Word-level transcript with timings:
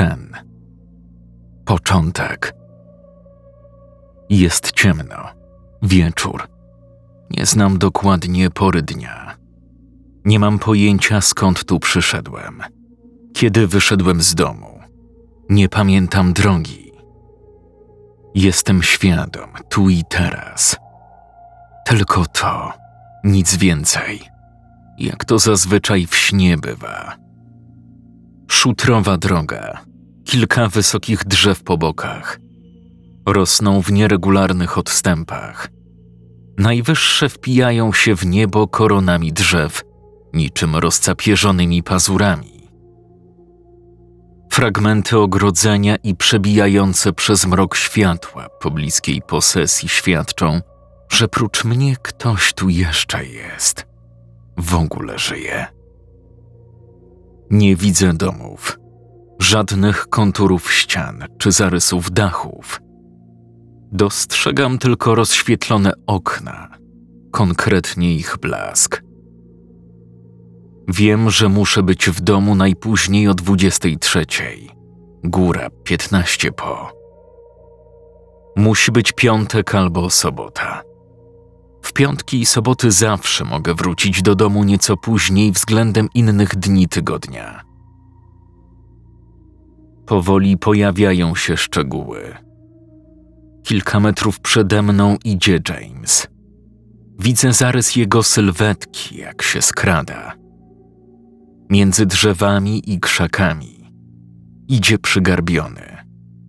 sen. 0.00 0.36
Początek. 1.64 2.54
Jest 4.30 4.72
ciemno. 4.72 5.16
Wieczór. 5.82 6.48
Nie 7.30 7.46
znam 7.46 7.78
dokładnie 7.78 8.50
pory 8.50 8.82
dnia. 8.82 9.36
Nie 10.24 10.38
mam 10.38 10.58
pojęcia 10.58 11.20
skąd 11.20 11.64
tu 11.64 11.80
przyszedłem. 11.80 12.62
Kiedy 13.34 13.66
wyszedłem 13.66 14.22
z 14.22 14.34
domu. 14.34 14.80
Nie 15.48 15.68
pamiętam 15.68 16.32
drogi. 16.32 16.92
Jestem 18.34 18.82
świadom 18.82 19.50
tu 19.68 19.88
i 19.88 20.02
teraz. 20.08 20.76
Tylko 21.86 22.26
to, 22.26 22.72
nic 23.24 23.56
więcej. 23.56 24.20
Jak 24.98 25.24
to 25.24 25.38
zazwyczaj 25.38 26.06
w 26.06 26.16
śnie 26.16 26.58
bywa. 26.58 27.16
Szutrowa 28.50 29.16
droga, 29.16 29.89
kilka 30.30 30.68
wysokich 30.68 31.24
drzew 31.24 31.62
po 31.62 31.78
bokach. 31.78 32.38
Rosną 33.26 33.82
w 33.82 33.92
nieregularnych 33.92 34.78
odstępach. 34.78 35.68
Najwyższe 36.58 37.28
wpijają 37.28 37.92
się 37.92 38.16
w 38.16 38.26
niebo 38.26 38.68
koronami 38.68 39.32
drzew, 39.32 39.82
niczym 40.32 40.76
rozcapierzonymi 40.76 41.82
pazurami. 41.82 42.68
Fragmenty 44.52 45.18
ogrodzenia 45.18 45.96
i 45.96 46.14
przebijające 46.14 47.12
przez 47.12 47.46
mrok 47.46 47.76
światła 47.76 48.48
pobliskiej 48.60 49.22
posesji 49.22 49.88
świadczą, 49.88 50.60
że 51.08 51.28
prócz 51.28 51.64
mnie 51.64 51.96
ktoś 52.02 52.52
tu 52.52 52.68
jeszcze 52.68 53.24
jest. 53.24 53.86
W 54.56 54.74
ogóle 54.74 55.18
żyje. 55.18 55.66
Nie 57.50 57.76
widzę 57.76 58.12
domów, 58.14 58.79
żadnych 59.40 60.06
konturów 60.08 60.72
ścian 60.72 61.24
czy 61.38 61.52
zarysów 61.52 62.10
dachów. 62.10 62.80
Dostrzegam 63.92 64.78
tylko 64.78 65.14
rozświetlone 65.14 65.92
okna, 66.06 66.68
konkretnie 67.32 68.14
ich 68.14 68.36
blask. 68.40 69.02
Wiem, 70.88 71.30
że 71.30 71.48
muszę 71.48 71.82
być 71.82 72.10
w 72.10 72.20
domu 72.20 72.54
najpóźniej 72.54 73.28
o 73.28 73.34
23. 73.34 74.26
Góra 75.24 75.68
15 75.84 76.52
po. 76.52 76.92
Musi 78.56 78.92
być 78.92 79.12
piątek 79.12 79.74
albo 79.74 80.10
sobota. 80.10 80.82
W 81.82 81.92
piątki 81.92 82.40
i 82.40 82.46
soboty 82.46 82.90
zawsze 82.90 83.44
mogę 83.44 83.74
wrócić 83.74 84.22
do 84.22 84.34
domu 84.34 84.64
nieco 84.64 84.96
później 84.96 85.52
względem 85.52 86.08
innych 86.14 86.56
dni 86.56 86.88
tygodnia. 86.88 87.69
Powoli 90.10 90.56
pojawiają 90.56 91.34
się 91.34 91.56
szczegóły. 91.56 92.34
Kilka 93.62 94.00
metrów 94.00 94.40
przede 94.40 94.82
mną 94.82 95.16
idzie 95.24 95.58
James. 95.68 96.26
Widzę 97.18 97.52
zarys 97.52 97.96
jego 97.96 98.22
sylwetki, 98.22 99.16
jak 99.16 99.42
się 99.42 99.62
skrada. 99.62 100.32
Między 101.68 102.06
drzewami 102.06 102.92
i 102.92 103.00
krzakami. 103.00 103.92
Idzie 104.68 104.98
przygarbiony. 104.98 105.96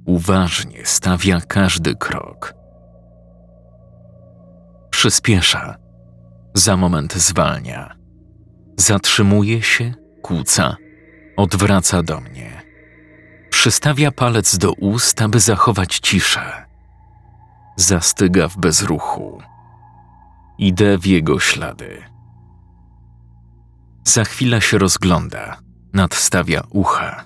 Uważnie 0.06 0.86
stawia 0.86 1.42
każdy 1.42 1.96
krok 1.96 2.54
Przyspiesza. 4.90 5.76
Za 6.54 6.78
moment 6.78 7.14
zwalnia. 7.14 7.96
Zatrzymuje 8.78 9.62
się, 9.62 9.94
kłóca, 10.22 10.76
odwraca 11.38 12.04
do 12.04 12.22
mnie. 12.22 12.61
Przystawia 13.62 14.12
palec 14.12 14.58
do 14.58 14.74
ust, 14.74 15.22
aby 15.22 15.40
zachować 15.40 16.00
ciszę. 16.00 16.66
Zastyga 17.76 18.48
w 18.48 18.58
bezruchu. 18.58 19.42
Idę 20.58 20.98
w 20.98 21.06
jego 21.06 21.40
ślady. 21.40 22.02
Za 24.04 24.24
chwilę 24.24 24.62
się 24.62 24.78
rozgląda, 24.78 25.58
nadstawia 25.94 26.64
ucha. 26.70 27.26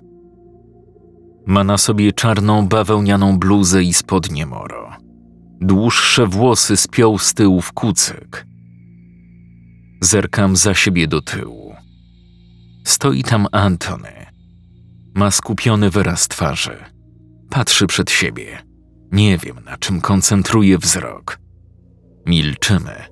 Ma 1.45 1.63
na 1.63 1.77
sobie 1.77 2.13
czarną 2.13 2.67
bawełnianą 2.67 3.39
bluzę 3.39 3.83
i 3.83 3.93
spodnie 3.93 4.45
moro. 4.45 4.91
Dłuższe 5.61 6.27
włosy 6.27 6.77
spiął 6.77 7.19
z 7.19 7.33
tyłu 7.33 7.61
w 7.61 7.73
kucyk. 7.73 8.45
Zerkam 10.01 10.55
za 10.55 10.73
siebie 10.73 11.07
do 11.07 11.21
tyłu. 11.21 11.75
Stoi 12.83 13.23
tam 13.23 13.47
Antony. 13.51 14.24
Ma 15.15 15.31
skupiony 15.31 15.89
wyraz 15.89 16.27
twarzy. 16.27 16.77
Patrzy 17.49 17.87
przed 17.87 18.11
siebie. 18.11 18.63
Nie 19.11 19.37
wiem, 19.37 19.55
na 19.65 19.77
czym 19.77 20.01
koncentruje 20.01 20.77
wzrok. 20.77 21.39
Milczymy. 22.25 23.03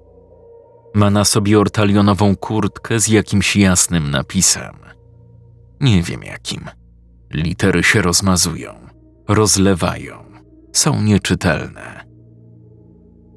Ma 0.96 1.10
na 1.10 1.26
sobie 1.26 1.60
ortalionową 1.60 2.36
kurtkę 2.36 3.00
z 3.00 3.08
jakimś 3.08 3.56
jasnym 3.56 4.12
napisem. 4.12 4.76
Nie 5.82 6.04
wiem 6.04 6.24
jakim. 6.24 6.70
Litery 7.34 7.84
się 7.84 8.02
rozmazują, 8.02 8.74
rozlewają, 9.28 10.24
są 10.74 11.02
nieczytelne. 11.02 12.06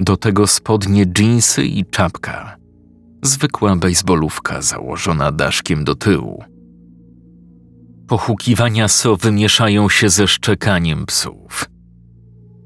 Do 0.00 0.16
tego 0.16 0.46
spodnie 0.46 1.06
dżinsy 1.06 1.64
i 1.64 1.84
czapka. 1.84 2.56
Zwykła 3.22 3.76
bejsbolówka 3.76 4.62
założona 4.62 5.32
daszkiem 5.32 5.84
do 5.84 5.94
tyłu. 5.94 6.55
Pochukiwania 8.08 8.88
sowy 8.88 9.32
mieszają 9.32 9.88
się 9.88 10.08
ze 10.08 10.28
szczekaniem 10.28 11.06
psów. 11.06 11.64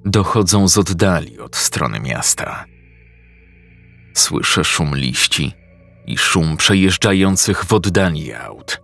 Dochodzą 0.04 0.68
z 0.68 0.78
oddali 0.78 1.40
od 1.40 1.56
strony 1.56 2.00
miasta. 2.00 2.64
Słyszę 4.14 4.64
szum 4.64 4.96
liści 4.96 5.52
i 6.06 6.18
szum 6.18 6.56
przejeżdżających 6.56 7.64
w 7.64 7.72
oddali 7.72 8.34
aut. 8.34 8.80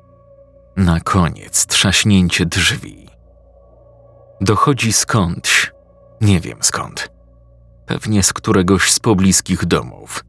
Na 0.76 1.00
koniec 1.00 1.66
trzaśnięcie 1.66 2.46
drzwi. 2.46 3.06
Dochodzi 4.40 4.92
skądś, 4.92 5.72
nie 6.20 6.40
wiem 6.40 6.58
skąd 6.60 7.16
pewnie 7.86 8.22
z 8.22 8.32
któregoś 8.32 8.92
z 8.92 9.00
pobliskich 9.00 9.64
domów. 9.64 10.24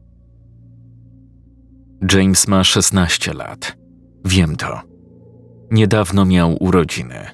James 2.12 2.48
ma 2.48 2.64
16 2.64 3.34
lat. 3.34 3.76
Wiem 4.24 4.56
to. 4.56 4.87
Niedawno 5.70 6.24
miał 6.24 6.56
urodziny. 6.60 7.26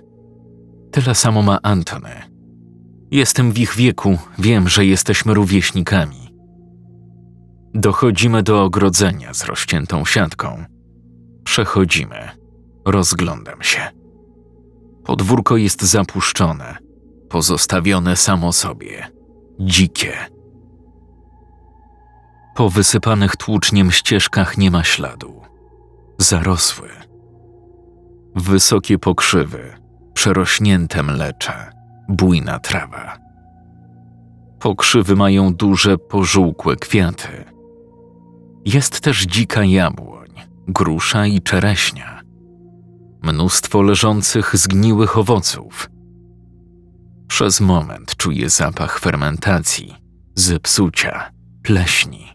Tyle 0.90 1.14
samo 1.14 1.42
ma 1.42 1.58
Antony. 1.62 2.10
Jestem 3.10 3.52
w 3.52 3.58
ich 3.58 3.74
wieku, 3.74 4.18
wiem, 4.38 4.68
że 4.68 4.86
jesteśmy 4.86 5.34
rówieśnikami. 5.34 6.34
Dochodzimy 7.74 8.42
do 8.42 8.62
ogrodzenia 8.62 9.34
z 9.34 9.44
rozciętą 9.44 10.04
siatką. 10.04 10.64
Przechodzimy. 11.44 12.30
Rozglądam 12.86 13.62
się. 13.62 13.80
Podwórko 15.04 15.56
jest 15.56 15.82
zapuszczone, 15.82 16.76
pozostawione 17.28 18.16
samo 18.16 18.52
sobie 18.52 19.06
dzikie. 19.60 20.12
Po 22.54 22.70
wysypanych 22.70 23.36
tłuczniem 23.36 23.90
ścieżkach 23.90 24.58
nie 24.58 24.70
ma 24.70 24.84
śladu. 24.84 25.42
Zarosły. 26.18 27.03
Wysokie 28.34 28.98
pokrzywy, 28.98 29.72
przerośnięte 30.14 31.02
mlecze, 31.02 31.70
bujna 32.08 32.58
trawa. 32.58 33.18
Pokrzywy 34.60 35.16
mają 35.16 35.54
duże, 35.54 35.98
pożółkłe 35.98 36.76
kwiaty. 36.76 37.44
Jest 38.64 39.00
też 39.00 39.22
dzika 39.26 39.64
jabłoń, 39.64 40.30
grusza 40.68 41.26
i 41.26 41.40
czereśnia. 41.40 42.20
Mnóstwo 43.22 43.82
leżących 43.82 44.56
zgniłych 44.56 45.18
owoców– 45.18 45.88
przez 47.34 47.60
moment 47.60 48.16
czuję 48.16 48.50
zapach 48.50 48.98
fermentacji, 48.98 49.94
zepsucia, 50.34 51.30
pleśni. 51.62 52.26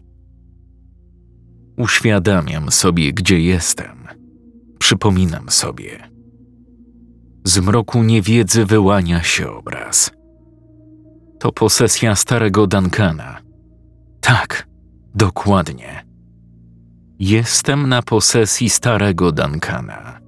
Uświadamiam 1.76 2.70
sobie, 2.70 3.12
gdzie 3.12 3.40
jestem. 3.40 3.99
Przypominam 4.80 5.50
sobie. 5.50 6.08
Z 7.44 7.58
mroku 7.58 8.02
niewiedzy 8.02 8.64
wyłania 8.66 9.22
się 9.22 9.50
obraz. 9.50 10.10
To 11.38 11.52
posesja 11.52 12.16
starego 12.16 12.66
Duncana. 12.66 13.38
Tak, 14.20 14.68
dokładnie. 15.14 16.04
Jestem 17.18 17.88
na 17.88 18.02
posesji 18.02 18.70
starego 18.70 19.32
Duncana. 19.32 20.20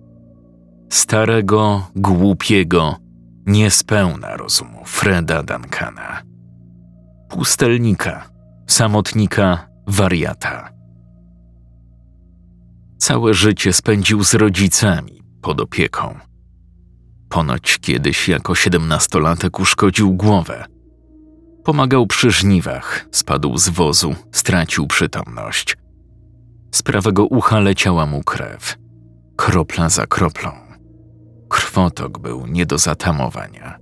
Starego, 0.91 1.87
głupiego, 1.97 2.97
niespełna 3.47 4.37
rozumu 4.37 4.85
Freda 4.85 5.43
Duncana. 5.43 6.23
Pustelnika, 7.29 8.31
samotnika, 8.67 9.69
wariata. 9.87 10.82
Całe 13.03 13.35
życie 13.35 13.73
spędził 13.73 14.25
z 14.25 14.35
rodzicami 14.35 15.23
pod 15.41 15.61
opieką. 15.61 16.19
Ponoć 17.29 17.79
kiedyś 17.79 18.29
jako 18.29 18.55
siedemnastolatek 18.55 19.61
uszkodził 19.61 20.15
głowę. 20.15 20.65
Pomagał 21.65 22.07
przy 22.07 22.31
żniwach, 22.31 23.07
spadł 23.13 23.59
z 23.59 23.69
wozu, 23.69 24.15
stracił 24.33 24.87
przytomność. 24.87 25.77
Z 26.75 26.83
prawego 26.83 27.27
ucha 27.27 27.61
leciała 27.61 28.07
mu 28.07 28.23
krew. 28.23 28.77
Kropla 29.37 29.89
za 29.89 30.07
kroplą. 30.07 30.51
Krwotok 31.49 32.19
był 32.19 32.47
nie 32.47 32.67
do 32.67 32.79
zatamowania. 32.79 33.79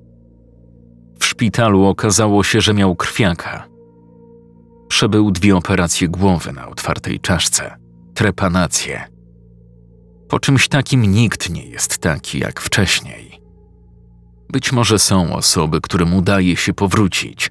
W 1.19 1.25
szpitalu 1.25 1.85
okazało 1.85 2.45
się, 2.45 2.61
że 2.61 2.75
miał 2.75 2.97
krwiaka. 2.97 3.67
Przebył 4.89 5.31
dwie 5.31 5.57
operacje 5.57 6.09
głowy 6.09 6.53
na 6.53 6.69
otwartej 6.69 7.21
czaszce, 7.21 7.77
trepanację. 8.15 9.10
Po 10.31 10.41
czymś 10.41 10.69
takim 10.69 11.03
nikt 11.03 11.51
nie 11.51 11.67
jest 11.67 11.99
taki 11.99 12.39
jak 12.39 12.61
wcześniej. 12.61 13.41
Być 14.49 14.73
może 14.73 14.99
są 14.99 15.35
osoby, 15.37 15.81
którym 15.81 16.15
udaje 16.15 16.57
się 16.57 16.75
powrócić, 16.75 17.51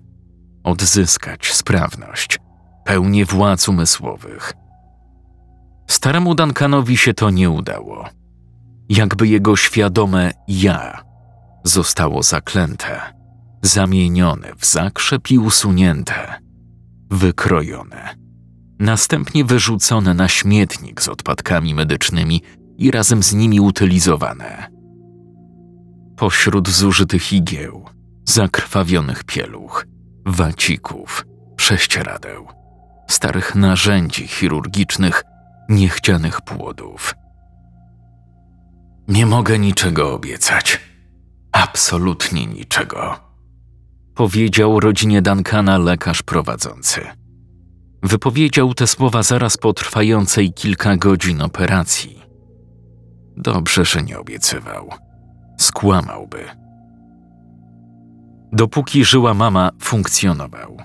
odzyskać 0.63 1.53
sprawność, 1.53 2.39
pełnię 2.85 3.25
władz 3.25 3.69
umysłowych. 3.69 4.53
Staremu 5.89 6.35
Duncanowi 6.35 6.97
się 6.97 7.13
to 7.13 7.29
nie 7.29 7.49
udało. 7.49 8.09
Jakby 8.89 9.27
jego 9.27 9.55
świadome 9.55 10.31
ja 10.47 11.03
zostało 11.63 12.23
zaklęte, 12.23 13.01
zamienione 13.63 14.51
w 14.57 14.65
zakrzep 14.65 15.31
i 15.31 15.39
usunięte, 15.39 16.41
wykrojone, 17.11 18.15
następnie 18.79 19.45
wyrzucone 19.45 20.13
na 20.13 20.27
śmietnik 20.27 21.01
z 21.01 21.09
odpadkami 21.09 21.75
medycznymi 21.75 22.41
i 22.79 22.91
razem 22.91 23.23
z 23.23 23.33
nimi 23.33 23.59
utylizowane. 23.59 24.71
Pośród 26.17 26.69
zużytych 26.69 27.33
igieł, 27.33 27.85
zakrwawionych 28.25 29.23
pieluch, 29.23 29.85
wacików, 30.25 31.25
prześcieradeł, 31.55 32.47
starych 33.09 33.55
narzędzi 33.55 34.27
chirurgicznych, 34.27 35.23
niechcianych 35.69 36.41
płodów. 36.41 37.15
Nie 39.07 39.25
mogę 39.25 39.59
niczego 39.59 40.13
obiecać. 40.13 40.79
Absolutnie 41.51 42.45
niczego. 42.45 43.19
Powiedział 44.15 44.79
rodzinie 44.79 45.21
Duncana 45.21 45.77
lekarz 45.77 46.23
prowadzący. 46.23 47.01
Wypowiedział 48.03 48.73
te 48.73 48.87
słowa 48.87 49.23
zaraz 49.23 49.57
po 49.57 49.73
trwającej 49.73 50.53
kilka 50.53 50.97
godzin 50.97 51.41
operacji. 51.41 52.18
Dobrze, 53.39 53.85
że 53.85 54.03
nie 54.03 54.19
obiecywał. 54.19 54.89
Skłamałby. 55.57 56.43
Dopóki 58.51 59.05
żyła 59.05 59.33
mama, 59.33 59.69
funkcjonował. 59.81 60.77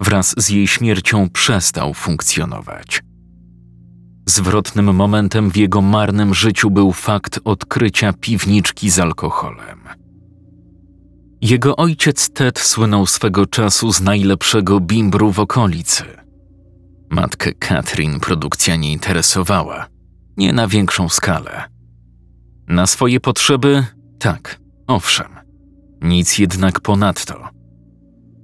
Wraz 0.00 0.34
z 0.38 0.50
jej 0.50 0.66
śmiercią 0.66 1.28
przestał 1.30 1.94
funkcjonować. 1.94 3.02
Zwrotnym 4.26 4.94
momentem 4.94 5.50
w 5.50 5.56
jego 5.56 5.80
marnym 5.80 6.34
życiu 6.34 6.70
był 6.70 6.92
fakt 6.92 7.40
odkrycia 7.44 8.12
piwniczki 8.12 8.90
z 8.90 8.98
alkoholem. 8.98 9.80
Jego 11.40 11.76
ojciec 11.76 12.30
Ted 12.30 12.58
słynął 12.58 13.06
swego 13.06 13.46
czasu 13.46 13.92
z 13.92 14.00
najlepszego 14.00 14.80
bimbru 14.80 15.32
w 15.32 15.40
okolicy. 15.40 16.04
Matkę 17.10 17.52
Katrin 17.52 18.20
produkcja 18.20 18.76
nie 18.76 18.92
interesowała, 18.92 19.86
nie 20.36 20.52
na 20.52 20.68
większą 20.68 21.08
skalę. 21.08 21.77
Na 22.68 22.86
swoje 22.86 23.20
potrzeby 23.20 23.84
tak, 24.18 24.60
owszem, 24.86 25.28
nic 26.02 26.38
jednak 26.38 26.80
ponadto. 26.80 27.48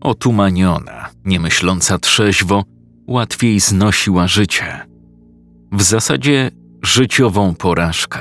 Otumaniona, 0.01 1.11
nie 1.25 1.41
myśląca 1.41 1.99
trzeźwo, 1.99 2.65
łatwiej 3.09 3.61
znosiła 3.61 4.29
życie. 4.29 4.87
W 5.73 5.83
zasadzie 5.83 6.51
życiową 6.83 7.55
porażkę. 7.55 8.21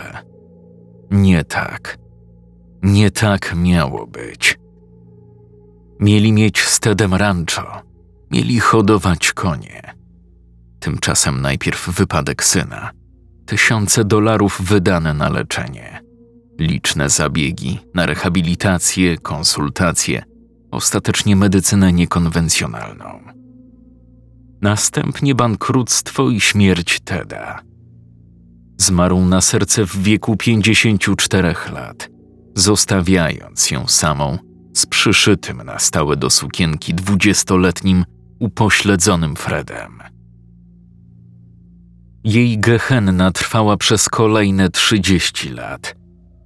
Nie 1.12 1.44
tak. 1.44 1.98
Nie 2.84 3.12
tak 3.12 3.56
miało 3.56 4.08
być. 4.08 4.58
Mieli 6.00 6.34
mieć 6.34 6.62
stedem 6.62 7.14
rancho, 7.14 7.82
mieli 8.32 8.60
hodować 8.60 9.34
konie. 9.34 9.94
Tymczasem 10.80 11.42
najpierw 11.42 11.90
wypadek 11.90 12.44
syna. 12.44 12.92
Tysiące 13.46 14.06
dolarów 14.06 14.62
wydane 14.62 15.14
na 15.14 15.30
leczenie. 15.30 16.02
Liczne 16.60 17.10
zabiegi 17.10 17.80
na 17.96 18.06
rehabilitację, 18.06 19.18
konsultacje, 19.18 20.24
ostatecznie 20.72 21.36
medycynę 21.36 21.94
niekonwencjonalną. 21.94 23.24
Następnie 24.62 25.36
bankructwo 25.36 26.30
i 26.30 26.42
śmierć 26.42 27.00
Teda. 27.00 27.62
Zmarł 28.78 29.26
na 29.26 29.42
serce 29.42 29.86
w 29.86 30.04
wieku 30.04 30.38
54 30.38 31.56
lat, 31.74 32.10
zostawiając 32.56 33.72
ją 33.72 33.88
samą 33.88 34.38
z 34.74 34.86
przyszytym 34.86 35.58
na 35.58 35.80
stałe 35.80 36.18
do 36.18 36.30
sukienki 36.30 36.94
dwudziestoletnim 36.94 38.06
upośledzonym 38.40 39.36
Fredem. 39.36 40.03
Jej 42.24 42.60
gehenna 42.60 43.32
trwała 43.32 43.78
przez 43.78 44.10
kolejne 44.10 44.70
30 44.70 45.50
lat, 45.50 45.96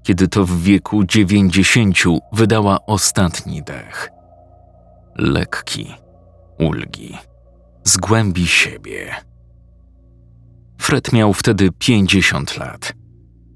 kiedy 0.03 0.27
to 0.27 0.45
w 0.45 0.61
wieku 0.61 1.03
90 1.03 1.97
wydała 2.33 2.85
ostatni 2.85 3.63
dech. 3.63 4.09
Lekki, 5.15 5.93
ulgi, 6.59 7.17
z 7.83 7.97
głębi 7.97 8.47
siebie. 8.47 9.15
Fred 10.81 11.13
miał 11.13 11.33
wtedy 11.33 11.69
50 11.79 12.57
lat. 12.57 12.93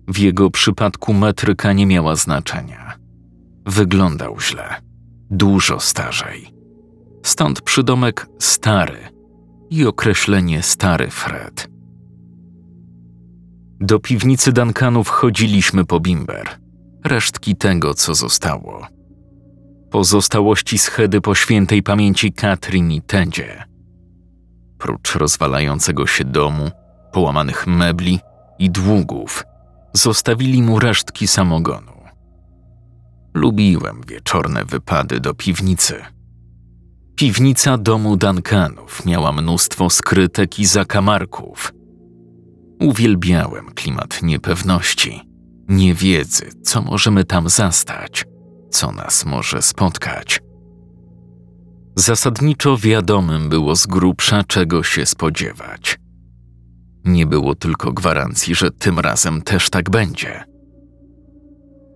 W 0.08 0.18
jego 0.18 0.50
przypadku 0.50 1.14
metryka 1.14 1.74
nie 1.74 1.86
miała 1.86 2.16
znaczenia. 2.16 2.96
Wyglądał 3.66 4.40
źle, 4.40 4.76
dużo 5.30 5.80
starzej. 5.80 6.54
Stąd 7.26 7.62
przydomek 7.62 8.28
stary 8.40 9.00
i 9.70 9.86
określenie 9.86 10.64
stary 10.64 11.10
Fred. 11.10 11.72
Do 13.82 14.00
piwnicy 14.00 14.52
Duncanów 14.52 15.10
chodziliśmy 15.10 15.86
po 15.86 16.00
bimber, 16.00 16.60
resztki 17.04 17.56
tego, 17.56 17.94
co 17.94 18.16
zostało. 18.16 18.88
Pozostałości 19.92 20.78
schedy 20.78 21.22
po 21.22 21.36
świętej 21.36 21.84
pamięci 21.84 22.34
Katrin 22.34 22.92
i 22.92 23.02
Tendzie. 23.02 23.64
Prócz 24.78 25.16
rozwalającego 25.16 26.08
się 26.08 26.24
domu, 26.24 26.72
połamanych 27.14 27.68
mebli 27.68 28.20
i 28.60 28.70
długów, 28.70 29.44
zostawili 29.94 30.64
mu 30.64 30.80
resztki 30.80 31.28
samogonu. 31.28 31.92
Lubiłem 33.34 34.02
wieczorne 34.08 34.66
wypady 34.66 35.20
do 35.20 35.34
piwnicy. 35.34 35.96
Piwnica 37.16 37.78
domu 37.78 38.18
Duncanów 38.18 39.06
miała 39.06 39.32
mnóstwo 39.32 39.90
skrytek 39.90 40.60
i 40.60 40.66
zakamarków. 40.66 41.74
Uwielbiałem 42.82 43.66
klimat 43.76 44.24
niepewności, 44.24 45.22
niewiedzy, 45.70 46.50
co 46.64 46.82
możemy 46.82 47.24
tam 47.24 47.50
zastać, 47.50 48.26
co 48.70 48.92
nas 48.92 49.26
może 49.26 49.62
spotkać. 49.62 50.42
Zasadniczo 51.96 52.78
wiadomym 52.78 53.50
było 53.50 53.76
z 53.76 53.88
grubsza, 53.88 54.44
czego 54.44 54.84
się 54.84 55.06
spodziewać. 55.06 56.00
Nie 57.06 57.26
było 57.26 57.56
tylko 57.56 57.94
gwarancji, 57.94 58.56
że 58.56 58.72
tym 58.72 59.00
razem 59.00 59.42
też 59.42 59.70
tak 59.70 59.90
będzie. 59.90 60.44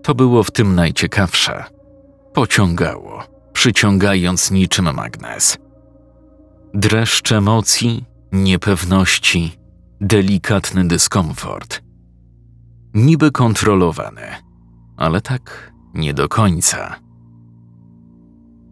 To 0.04 0.15
było 0.15 0.44
w 0.44 0.51
tym 0.51 0.75
najciekawsze. 0.75 1.63
Pociągało, 2.34 3.24
przyciągając 3.54 4.51
niczym 4.51 4.96
magnes. 4.96 5.58
Dreszcz 6.74 7.32
emocji, 7.32 8.04
niepewności, 8.32 9.64
delikatny 10.02 10.88
dyskomfort. 10.88 11.82
Niby 12.94 13.32
kontrolowany, 13.32 14.28
ale 14.98 15.22
tak 15.22 15.74
nie 15.94 16.14
do 16.14 16.28
końca. 16.28 16.96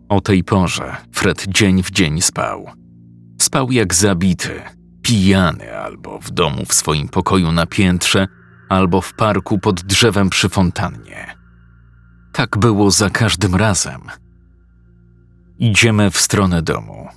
O 0.10 0.22
tej 0.22 0.44
porze 0.44 0.96
Fred 1.12 1.46
dzień 1.48 1.84
w 1.84 1.92
dzień 1.92 2.22
spał. 2.22 2.65
Spał 3.42 3.72
jak 3.72 3.94
zabity, 3.94 4.62
pijany 5.01 5.77
albo 5.77 6.20
w 6.20 6.32
domu 6.32 6.65
w 6.65 6.74
swoim 6.74 7.10
pokoju 7.10 7.51
na 7.51 7.65
piętrze, 7.65 8.27
albo 8.70 9.01
w 9.01 9.13
parku 9.13 9.60
pod 9.60 9.82
drzewem 9.82 10.30
przy 10.30 10.50
fontannie. 10.50 11.36
Tak 12.32 12.58
było 12.58 12.92
za 12.92 13.10
każdym 13.10 13.56
razem. 13.56 14.01
Idziemy 15.58 16.12
w 16.12 16.18
stronę 16.18 16.62
domu, 16.62 17.08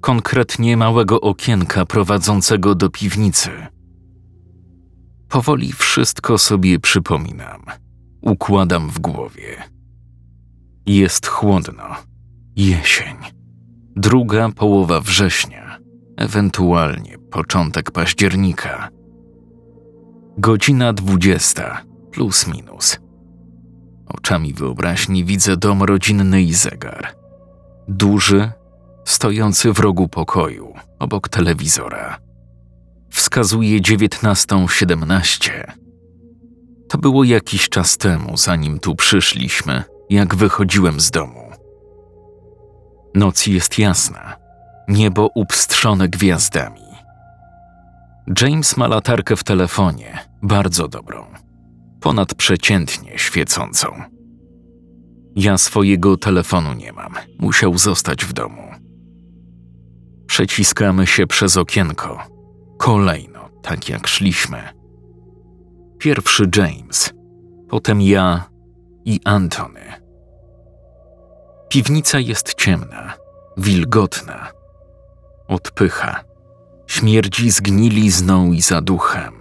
konkretnie 0.00 0.76
małego 0.76 1.20
okienka 1.20 1.86
prowadzącego 1.86 2.74
do 2.74 2.90
piwnicy. 2.90 3.50
Powoli 5.28 5.72
wszystko 5.72 6.38
sobie 6.38 6.78
przypominam. 6.78 7.62
układam 8.22 8.90
w 8.90 8.98
głowie. 8.98 9.56
Jest 10.86 11.26
chłodno. 11.26 11.84
Jesień. 12.56 13.16
Druga 13.96 14.48
połowa 14.48 15.00
września, 15.00 15.78
ewentualnie 16.16 17.18
początek 17.18 17.90
października. 17.90 18.88
Godzina 20.38 20.92
dwudziesta, 20.92 21.82
plus 22.12 22.46
minus. 22.46 22.98
Oczami 24.06 24.54
wyobraźni 24.54 25.24
widzę 25.24 25.56
dom 25.56 25.82
rodzinny 25.82 26.42
i 26.42 26.54
zegar. 26.54 27.14
Duży, 27.88 28.52
stojący 29.04 29.72
w 29.72 29.78
rogu 29.78 30.08
pokoju, 30.08 30.74
obok 30.98 31.28
telewizora. 31.28 32.18
Wskazuje 33.10 33.80
dziewiętnastą 33.80 34.68
siedemnaście. 34.68 35.72
To 36.88 36.98
było 36.98 37.24
jakiś 37.24 37.68
czas 37.68 37.96
temu, 37.96 38.36
zanim 38.36 38.78
tu 38.78 38.94
przyszliśmy, 38.94 39.84
jak 40.10 40.34
wychodziłem 40.34 41.00
z 41.00 41.10
domu. 41.10 41.50
Noc 43.14 43.46
jest 43.46 43.78
jasna, 43.78 44.36
niebo 44.88 45.30
upstrzone 45.34 46.08
gwiazdami. 46.08 46.80
James 48.42 48.76
ma 48.76 48.86
latarkę 48.86 49.36
w 49.36 49.44
telefonie, 49.44 50.18
bardzo 50.42 50.88
dobrą, 50.88 51.26
ponadprzeciętnie 52.00 53.18
świecącą. 53.18 54.02
Ja 55.36 55.58
swojego 55.58 56.16
telefonu 56.16 56.72
nie 56.72 56.92
mam, 56.92 57.14
musiał 57.38 57.78
zostać 57.78 58.24
w 58.24 58.32
domu. 58.32 58.69
Przeciskamy 60.30 61.06
się 61.06 61.26
przez 61.26 61.56
okienko, 61.56 62.22
kolejno, 62.78 63.48
tak 63.62 63.88
jak 63.88 64.06
szliśmy. 64.06 64.68
Pierwszy 65.98 66.50
James, 66.56 67.12
potem 67.68 68.00
ja 68.00 68.50
i 69.04 69.20
Antony. 69.24 69.80
Piwnica 71.68 72.18
jest 72.18 72.54
ciemna, 72.54 73.14
wilgotna. 73.56 74.48
Odpycha. 75.48 76.24
Śmierdzi 76.86 77.50
zgnilizną 77.50 78.52
i 78.52 78.60
zaduchem. 78.60 79.34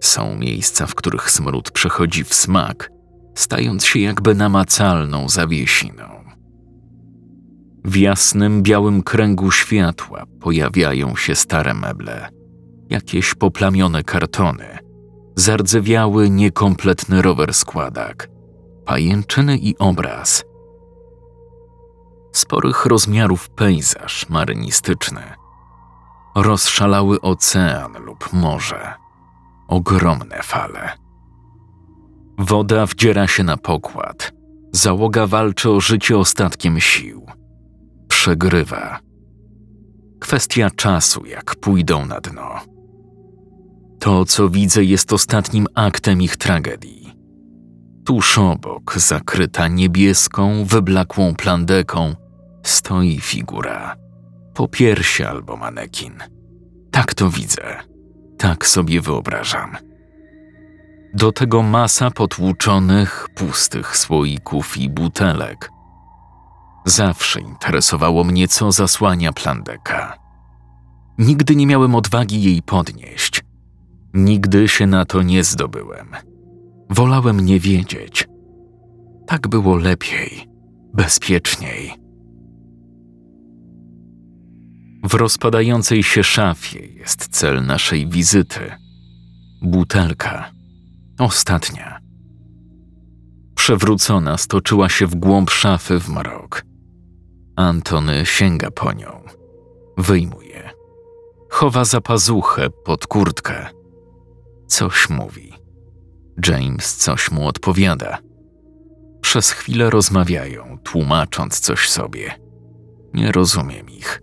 Są 0.00 0.36
miejsca, 0.36 0.86
w 0.86 0.94
których 0.94 1.30
smród 1.30 1.70
przechodzi 1.70 2.24
w 2.24 2.34
smak, 2.34 2.90
stając 3.34 3.84
się 3.84 3.98
jakby 4.00 4.34
namacalną 4.34 5.28
zawiesiną. 5.28 6.17
W 7.88 7.96
jasnym, 7.96 8.62
białym 8.62 9.02
kręgu 9.02 9.50
światła 9.50 10.24
pojawiają 10.40 11.16
się 11.16 11.34
stare 11.34 11.74
meble, 11.74 12.28
jakieś 12.90 13.34
poplamione 13.34 14.04
kartony, 14.04 14.78
zardzewiały, 15.36 16.30
niekompletny 16.30 17.22
rower 17.22 17.54
składak, 17.54 18.28
pajęczyny 18.86 19.58
i 19.58 19.78
obraz. 19.78 20.44
Sporych 22.32 22.86
rozmiarów 22.86 23.50
pejzaż 23.50 24.28
marynistyczny. 24.28 25.22
Rozszalały 26.36 27.20
ocean 27.20 27.92
lub 28.04 28.32
morze. 28.32 28.94
Ogromne 29.68 30.42
fale. 30.42 30.92
Woda 32.38 32.86
wdziera 32.86 33.26
się 33.26 33.42
na 33.42 33.56
pokład. 33.56 34.32
Załoga 34.72 35.26
walczy 35.26 35.70
o 35.70 35.80
życie 35.80 36.18
ostatkiem 36.18 36.80
sił. 36.80 37.37
Przegrywa. 38.28 38.98
Kwestia 40.20 40.70
czasu, 40.70 41.26
jak 41.26 41.56
pójdą 41.56 42.06
na 42.06 42.20
dno. 42.20 42.60
To, 43.98 44.24
co 44.24 44.48
widzę, 44.48 44.84
jest 44.84 45.12
ostatnim 45.12 45.66
aktem 45.74 46.22
ich 46.22 46.36
tragedii. 46.36 47.14
Tuż 48.04 48.38
obok, 48.38 48.94
zakryta 48.98 49.68
niebieską, 49.68 50.64
wyblakłą 50.64 51.34
plandeką, 51.34 52.14
stoi 52.62 53.20
figura. 53.20 53.96
Popiersie 54.54 55.28
albo 55.28 55.56
manekin. 55.56 56.14
Tak 56.90 57.14
to 57.14 57.30
widzę. 57.30 57.76
Tak 58.38 58.66
sobie 58.66 59.00
wyobrażam. 59.00 59.76
Do 61.14 61.32
tego 61.32 61.62
masa 61.62 62.10
potłuczonych, 62.10 63.28
pustych 63.34 63.96
słoików 63.96 64.76
i 64.76 64.90
butelek. 64.90 65.77
Zawsze 66.88 67.40
interesowało 67.40 68.24
mnie, 68.24 68.48
co 68.48 68.72
zasłania 68.72 69.32
plandeka. 69.32 70.18
Nigdy 71.18 71.56
nie 71.56 71.66
miałem 71.66 71.94
odwagi 71.94 72.42
jej 72.42 72.62
podnieść. 72.62 73.44
Nigdy 74.14 74.68
się 74.68 74.86
na 74.86 75.04
to 75.04 75.22
nie 75.22 75.44
zdobyłem. 75.44 76.08
Wolałem 76.90 77.40
nie 77.40 77.60
wiedzieć. 77.60 78.28
Tak 79.26 79.48
było 79.48 79.76
lepiej, 79.76 80.48
bezpieczniej. 80.94 81.94
W 85.04 85.14
rozpadającej 85.14 86.02
się 86.02 86.24
szafie 86.24 86.86
jest 86.86 87.28
cel 87.28 87.66
naszej 87.66 88.06
wizyty. 88.06 88.72
Butelka. 89.62 90.50
Ostatnia. 91.18 92.00
Przewrócona 93.54 94.36
stoczyła 94.36 94.88
się 94.88 95.06
w 95.06 95.14
głąb 95.14 95.50
szafy 95.50 96.00
w 96.00 96.08
mrok. 96.08 96.67
Antony 97.58 98.26
sięga 98.26 98.70
po 98.70 98.92
nią. 98.92 99.20
Wyjmuje. 99.96 100.70
Chowa 101.50 101.84
za 101.84 102.00
pazuchę 102.00 102.70
pod 102.70 103.06
kurtkę. 103.06 103.66
Coś 104.66 105.10
mówi. 105.10 105.52
James 106.48 106.96
coś 106.96 107.30
mu 107.30 107.46
odpowiada. 107.46 108.18
Przez 109.20 109.50
chwilę 109.50 109.90
rozmawiają, 109.90 110.78
tłumacząc 110.84 111.60
coś 111.60 111.88
sobie. 111.88 112.34
Nie 113.14 113.32
rozumiem 113.32 113.90
ich. 113.90 114.22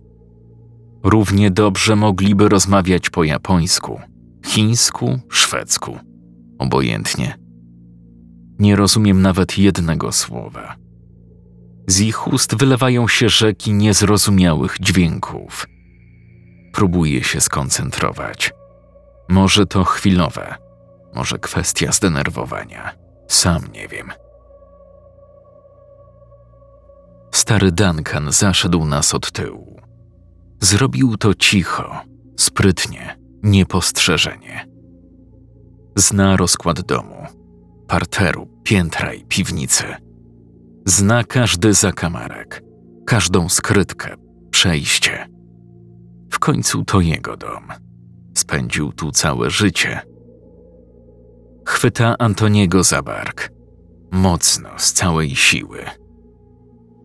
Równie 1.02 1.50
dobrze 1.50 1.96
mogliby 1.96 2.48
rozmawiać 2.48 3.10
po 3.10 3.24
japońsku, 3.24 4.00
chińsku, 4.46 5.18
szwedzku. 5.28 5.98
Obojętnie. 6.58 7.38
Nie 8.58 8.76
rozumiem 8.76 9.22
nawet 9.22 9.58
jednego 9.58 10.12
słowa. 10.12 10.85
Z 11.86 12.00
ich 12.00 12.28
ust 12.28 12.56
wylewają 12.56 13.08
się 13.08 13.28
rzeki 13.28 13.72
niezrozumiałych 13.72 14.76
dźwięków. 14.80 15.66
Próbuję 16.72 17.24
się 17.24 17.40
skoncentrować. 17.40 18.52
Może 19.28 19.66
to 19.66 19.84
chwilowe, 19.84 20.54
może 21.14 21.38
kwestia 21.38 21.92
zdenerwowania. 21.92 22.94
Sam 23.28 23.62
nie 23.72 23.88
wiem. 23.88 24.12
Stary 27.34 27.72
Duncan 27.72 28.32
zaszedł 28.32 28.84
nas 28.84 29.14
od 29.14 29.32
tyłu. 29.32 29.80
Zrobił 30.60 31.16
to 31.16 31.34
cicho, 31.34 32.00
sprytnie, 32.36 33.18
niepostrzeżenie. 33.42 34.68
Zna 35.96 36.36
rozkład 36.36 36.80
domu, 36.80 37.26
parteru, 37.88 38.48
piętra 38.64 39.14
i 39.14 39.24
piwnicy. 39.24 40.05
Zna 40.88 41.24
każdy 41.24 41.74
zakamarek, 41.74 42.62
każdą 43.06 43.48
skrytkę, 43.48 44.14
przejście. 44.50 45.28
W 46.30 46.38
końcu 46.38 46.84
to 46.84 47.00
jego 47.00 47.36
dom. 47.36 47.68
Spędził 48.34 48.92
tu 48.92 49.12
całe 49.12 49.50
życie. 49.50 50.00
Chwyta 51.66 52.14
Antoniego 52.18 52.84
za 52.84 53.02
bark. 53.02 53.50
Mocno, 54.10 54.68
z 54.76 54.92
całej 54.92 55.36
siły. 55.36 55.84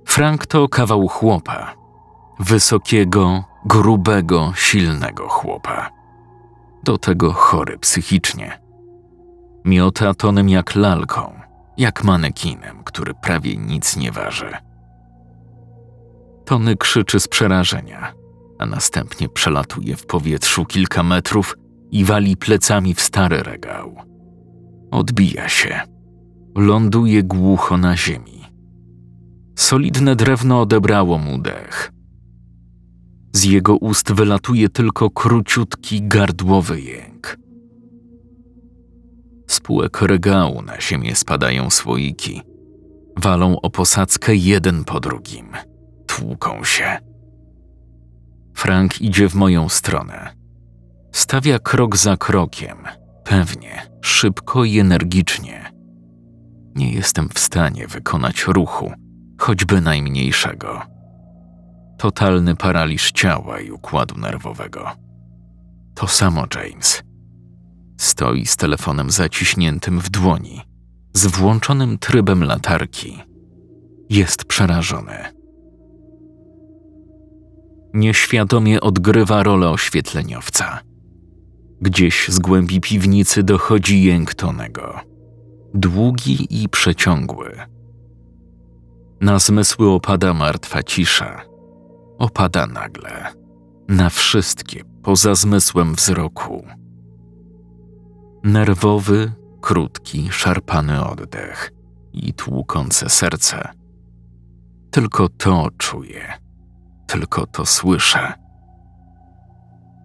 Frank 0.06 0.46
to 0.46 0.68
kawał 0.68 1.08
chłopa, 1.08 1.74
wysokiego, 2.40 3.44
grubego, 3.66 4.52
silnego 4.56 5.28
chłopa. 5.28 5.90
Do 6.84 6.98
tego 6.98 7.34
chory 7.34 7.78
psychicznie. 7.78 8.62
Miota 9.66 10.14
tonem 10.14 10.50
jak 10.50 10.76
lalką, 10.76 11.41
jak 11.82 12.04
manekinem, 12.04 12.84
który 12.84 13.14
prawie 13.14 13.58
nic 13.58 13.98
nie 13.98 14.12
waży. 14.12 14.52
Tony 16.46 16.78
krzyczy 16.78 17.20
z 17.20 17.28
przerażenia, 17.28 18.14
a 18.60 18.66
następnie 18.66 19.30
przelatuje 19.30 19.96
w 19.96 20.06
powietrzu 20.06 20.66
kilka 20.66 21.04
metrów 21.04 21.56
i 21.92 22.06
wali 22.06 22.38
plecami 22.38 22.94
w 22.94 23.02
stary 23.02 23.44
regał. 23.44 23.96
Odbija 24.92 25.50
się. 25.50 25.82
Ląduje 26.56 27.24
głucho 27.24 27.78
na 27.78 27.98
ziemi. 27.98 28.42
Solidne 29.56 30.16
drewno 30.16 30.62
odebrało 30.62 31.18
mu 31.18 31.38
dech. 31.38 31.92
Z 33.34 33.44
jego 33.44 33.76
ust 33.76 34.12
wylatuje 34.12 34.70
tylko 34.70 35.10
króciutki 35.10 36.02
gardłowy 36.08 36.82
jęk. 36.82 37.38
Półek 39.72 40.02
regału 40.02 40.62
na 40.62 40.82
ziemię 40.82 41.16
spadają 41.16 41.70
słoiki. 41.70 42.42
Walą 43.18 43.62
o 43.62 43.70
posadzkę 43.70 44.36
jeden 44.36 44.84
po 44.84 45.00
drugim. 45.00 45.52
Tłuką 46.08 46.64
się. 46.64 46.98
Frank 48.56 49.02
idzie 49.02 49.30
w 49.30 49.36
moją 49.36 49.70
stronę. 49.70 50.36
Stawia 51.12 51.60
krok 51.60 51.98
za 51.98 52.18
krokiem, 52.18 52.78
pewnie, 53.24 53.92
szybko 54.02 54.64
i 54.66 54.80
energicznie. 54.80 55.72
Nie 56.76 56.94
jestem 56.94 57.30
w 57.30 57.40
stanie 57.40 57.88
wykonać 57.88 58.44
ruchu, 58.48 58.92
choćby 59.40 59.82
najmniejszego. 59.82 60.82
Totalny 61.98 62.56
paraliż 62.56 63.12
ciała 63.12 63.60
i 63.60 63.72
układu 63.72 64.18
nerwowego. 64.18 64.92
To 65.96 66.08
samo 66.08 66.46
James. 66.56 67.04
Stoi 68.02 68.46
z 68.46 68.58
telefonem 68.58 69.12
zaciśniętym 69.12 70.00
w 70.00 70.10
dłoni, 70.10 70.62
z 71.14 71.28
włączonym 71.28 71.98
trybem 71.98 72.44
latarki. 72.44 73.20
Jest 74.10 74.46
przerażony. 74.46 75.18
Nieświadomie 77.94 78.82
odgrywa 78.82 79.44
rolę 79.44 79.70
oświetleniowca. 79.70 80.80
Gdzieś 81.82 82.30
z 82.30 82.40
głębi 82.40 82.82
piwnicy 82.82 83.44
dochodzi 83.44 84.04
jęk 84.04 84.34
Tonego. 84.34 85.00
Długi 85.74 86.64
i 86.64 86.70
przeciągły. 86.70 87.58
Na 89.22 89.40
zmysły 89.40 89.90
opada 89.90 90.34
martwa 90.34 90.84
cisza. 90.84 91.42
Opada 92.18 92.68
nagle. 92.68 93.34
Na 93.88 94.10
wszystkie 94.10 94.84
poza 95.04 95.36
zmysłem 95.36 95.96
wzroku. 95.96 96.81
Nerwowy, 98.44 99.32
krótki, 99.62 100.30
szarpany 100.32 101.06
oddech 101.06 101.72
i 102.14 102.34
tłukące 102.34 103.10
serce. 103.10 103.70
Tylko 104.92 105.30
to 105.30 105.68
czuję, 105.78 106.34
tylko 107.08 107.48
to 107.48 107.66
słyszę. 107.66 108.34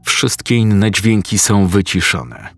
Wszystkie 0.05 0.57
inne 0.57 0.91
dźwięki 0.91 1.39
są 1.39 1.67
wyciszone. 1.67 2.49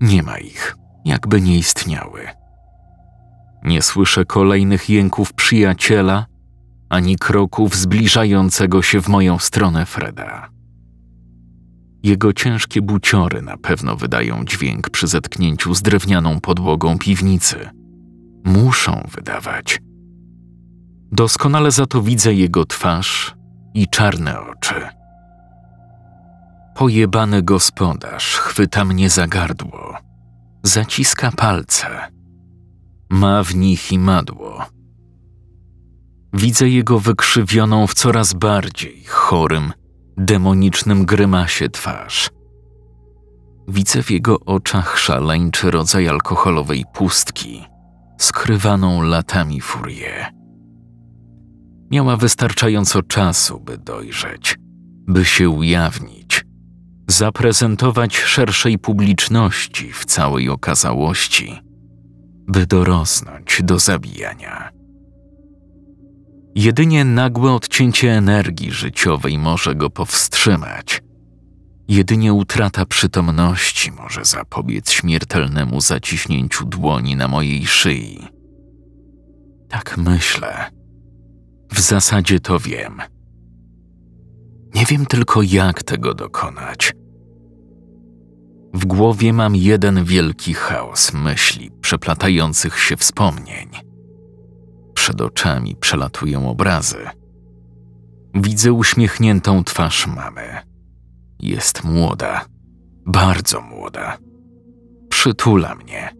Nie 0.00 0.22
ma 0.22 0.38
ich, 0.38 0.76
jakby 1.04 1.40
nie 1.40 1.58
istniały. 1.58 2.28
Nie 3.62 3.82
słyszę 3.82 4.24
kolejnych 4.24 4.90
jęków 4.90 5.32
przyjaciela, 5.32 6.26
ani 6.88 7.16
kroków 7.16 7.76
zbliżającego 7.76 8.82
się 8.82 9.00
w 9.00 9.08
moją 9.08 9.38
stronę 9.38 9.86
Freda. 9.86 10.51
Jego 12.02 12.32
ciężkie 12.32 12.82
buciory 12.82 13.42
na 13.42 13.56
pewno 13.56 13.96
wydają 13.96 14.44
dźwięk 14.44 14.90
przy 14.90 15.06
zetknięciu 15.06 15.74
z 15.74 15.82
drewnianą 15.82 16.40
podłogą 16.40 16.98
piwnicy. 16.98 17.70
Muszą 18.44 19.08
wydawać. 19.14 19.80
Doskonale 21.12 21.70
za 21.70 21.86
to 21.86 22.02
widzę 22.02 22.34
jego 22.34 22.64
twarz 22.66 23.34
i 23.74 23.88
czarne 23.88 24.40
oczy. 24.40 24.74
Pojebany 26.74 27.42
gospodarz 27.42 28.36
chwyta 28.36 28.84
mnie 28.84 29.10
za 29.10 29.26
gardło, 29.26 29.96
zaciska 30.62 31.30
palce, 31.30 31.86
ma 33.10 33.42
w 33.42 33.54
nich 33.54 33.92
imadło. 33.92 34.64
Widzę 36.32 36.68
jego 36.68 36.98
wykrzywioną 36.98 37.86
w 37.86 37.94
coraz 37.94 38.34
bardziej 38.34 39.04
chorym, 39.04 39.72
demonicznym 40.16 41.04
grymasie 41.04 41.68
twarz. 41.68 42.30
Widzę 43.68 44.02
w 44.02 44.10
jego 44.10 44.40
oczach 44.40 44.98
szaleńczy 44.98 45.70
rodzaj 45.70 46.08
alkoholowej 46.08 46.84
pustki, 46.94 47.64
skrywaną 48.18 49.02
latami 49.02 49.60
furię. 49.60 50.26
Miała 51.90 52.16
wystarczająco 52.16 53.02
czasu, 53.02 53.60
by 53.60 53.78
dojrzeć, 53.78 54.56
by 55.08 55.24
się 55.24 55.50
ujawnić, 55.50 56.44
zaprezentować 57.08 58.16
szerszej 58.16 58.78
publiczności 58.78 59.92
w 59.92 60.04
całej 60.04 60.48
okazałości, 60.48 61.60
by 62.48 62.66
dorosnąć 62.66 63.60
do 63.64 63.78
zabijania. 63.78 64.81
Jedynie 66.54 67.04
nagłe 67.04 67.52
odcięcie 67.52 68.12
energii 68.12 68.70
życiowej 68.72 69.38
może 69.38 69.74
go 69.74 69.90
powstrzymać. 69.90 71.02
Jedynie 71.88 72.32
utrata 72.32 72.86
przytomności 72.86 73.92
może 73.92 74.24
zapobiec 74.24 74.90
śmiertelnemu 74.90 75.80
zaciśnięciu 75.80 76.64
dłoni 76.64 77.16
na 77.16 77.28
mojej 77.28 77.66
szyi. 77.66 78.28
Tak 79.68 79.96
myślę. 79.98 80.70
W 81.70 81.80
zasadzie 81.80 82.40
to 82.40 82.58
wiem. 82.58 83.02
Nie 84.74 84.86
wiem 84.86 85.06
tylko, 85.06 85.42
jak 85.42 85.82
tego 85.82 86.14
dokonać. 86.14 86.92
W 88.74 88.84
głowie 88.84 89.32
mam 89.32 89.56
jeden 89.56 90.04
wielki 90.04 90.54
chaos 90.54 91.12
myśli 91.12 91.70
przeplatających 91.80 92.78
się 92.78 92.96
wspomnień 92.96 93.91
przed 95.02 95.20
oczami 95.20 95.76
przelatują 95.76 96.50
obrazy. 96.50 97.06
Widzę 98.34 98.72
uśmiechniętą 98.72 99.64
twarz 99.64 100.06
mamy. 100.06 100.42
Jest 101.38 101.84
młoda, 101.84 102.44
bardzo 103.06 103.60
młoda. 103.60 104.18
Przytula 105.08 105.74
mnie. 105.74 106.14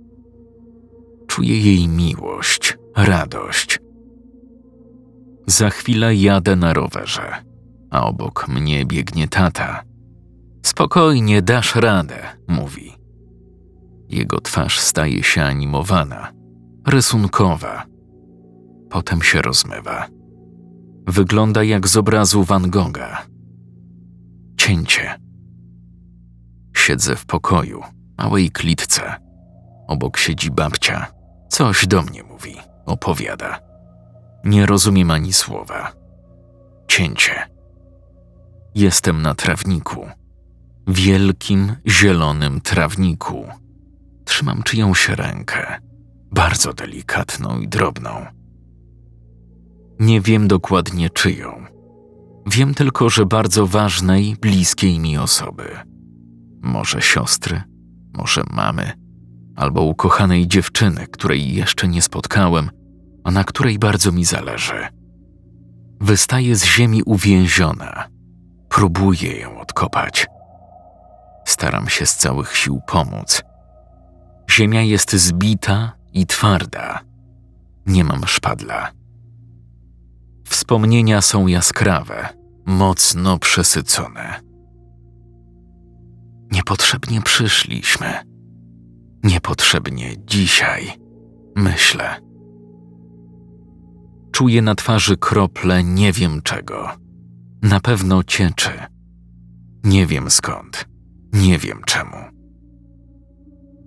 Czuję 1.26 1.60
jej 1.60 1.88
miłość, 1.88 2.78
radość. 2.96 3.78
Za 5.46 5.70
chwilę 5.70 6.14
jadę 6.14 6.56
na 6.56 6.72
rowerze, 6.72 7.44
a 7.90 8.06
obok 8.06 8.48
mnie 8.48 8.86
biegnie 8.86 9.28
tata. 9.28 9.82
Spokojnie, 10.62 11.42
dasz 11.42 11.74
radę, 11.74 12.18
mówi. 12.48 12.92
Jego 14.08 14.40
twarz 14.40 14.78
staje 14.78 15.22
się 15.22 15.42
animowana, 15.42 16.32
rysunkowa 16.86 17.91
potem 18.92 19.22
się 19.22 19.42
rozmywa. 19.42 20.06
Wygląda 21.06 21.62
jak 21.62 21.88
z 21.88 21.96
obrazu 21.96 22.44
Van 22.44 22.70
Gogha. 22.70 23.22
Cięcie. 24.56 25.18
Siedzę 26.76 27.16
w 27.16 27.26
pokoju, 27.26 27.82
małej 28.18 28.50
klitce. 28.50 29.14
Obok 29.88 30.16
siedzi 30.16 30.50
babcia. 30.50 31.06
Coś 31.48 31.86
do 31.86 32.02
mnie 32.02 32.22
mówi, 32.22 32.54
opowiada. 32.86 33.60
Nie 34.44 34.66
rozumiem 34.66 35.10
ani 35.10 35.32
słowa. 35.32 35.92
Cięcie. 36.88 37.34
Jestem 38.74 39.22
na 39.22 39.34
trawniku. 39.34 40.06
Wielkim, 40.88 41.76
zielonym 41.86 42.60
trawniku. 42.60 43.46
Trzymam 44.24 44.62
czyjąś 44.62 45.08
rękę, 45.08 45.80
bardzo 46.32 46.72
delikatną 46.72 47.60
i 47.60 47.68
drobną. 47.68 48.41
Nie 50.02 50.20
wiem 50.20 50.48
dokładnie 50.48 51.10
czyją. 51.10 51.66
Wiem 52.46 52.74
tylko, 52.74 53.10
że 53.10 53.26
bardzo 53.26 53.66
ważnej, 53.66 54.36
bliskiej 54.40 54.98
mi 54.98 55.18
osoby. 55.18 55.76
Może 56.62 57.02
siostry, 57.02 57.62
może 58.16 58.42
mamy, 58.50 58.92
albo 59.56 59.82
ukochanej 59.82 60.48
dziewczyny, 60.48 61.06
której 61.06 61.54
jeszcze 61.54 61.88
nie 61.88 62.02
spotkałem, 62.02 62.70
a 63.24 63.30
na 63.30 63.44
której 63.44 63.78
bardzo 63.78 64.12
mi 64.12 64.24
zależy. 64.24 64.86
Wystaje 66.00 66.56
z 66.56 66.64
ziemi 66.64 67.02
uwięziona. 67.02 68.08
Próbuję 68.68 69.40
ją 69.40 69.60
odkopać. 69.60 70.26
Staram 71.44 71.88
się 71.88 72.06
z 72.06 72.16
całych 72.16 72.56
sił 72.56 72.80
pomóc. 72.86 73.42
Ziemia 74.50 74.82
jest 74.82 75.12
zbita 75.12 75.92
i 76.12 76.26
twarda. 76.26 77.00
Nie 77.86 78.04
mam 78.04 78.26
szpadla. 78.26 79.01
Wspomnienia 80.62 81.22
są 81.22 81.46
jaskrawe, 81.46 82.28
mocno 82.66 83.38
przesycone. 83.38 84.40
Niepotrzebnie 86.52 87.22
przyszliśmy. 87.22 88.06
Niepotrzebnie 89.24 90.14
dzisiaj, 90.26 90.92
myślę. 91.56 92.16
Czuję 94.32 94.62
na 94.62 94.74
twarzy 94.74 95.16
krople 95.16 95.84
nie 95.84 96.12
wiem 96.12 96.42
czego. 96.42 96.90
Na 97.62 97.80
pewno 97.80 98.24
cieczy. 98.24 98.70
Nie 99.84 100.06
wiem 100.06 100.30
skąd. 100.30 100.84
Nie 101.32 101.58
wiem 101.58 101.82
czemu. 101.86 102.16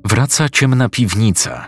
Wraca 0.05 0.49
ciemna 0.49 0.89
piwnica. 0.89 1.67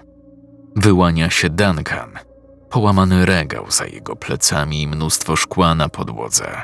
Wyłania 0.75 1.29
się 1.29 1.49
Duncan 1.49 2.26
połamany 2.69 3.25
regał 3.25 3.71
za 3.71 3.85
jego 3.85 4.15
plecami 4.15 4.81
i 4.81 4.87
mnóstwo 4.87 5.35
szkła 5.35 5.75
na 5.75 5.89
podłodze. 5.89 6.61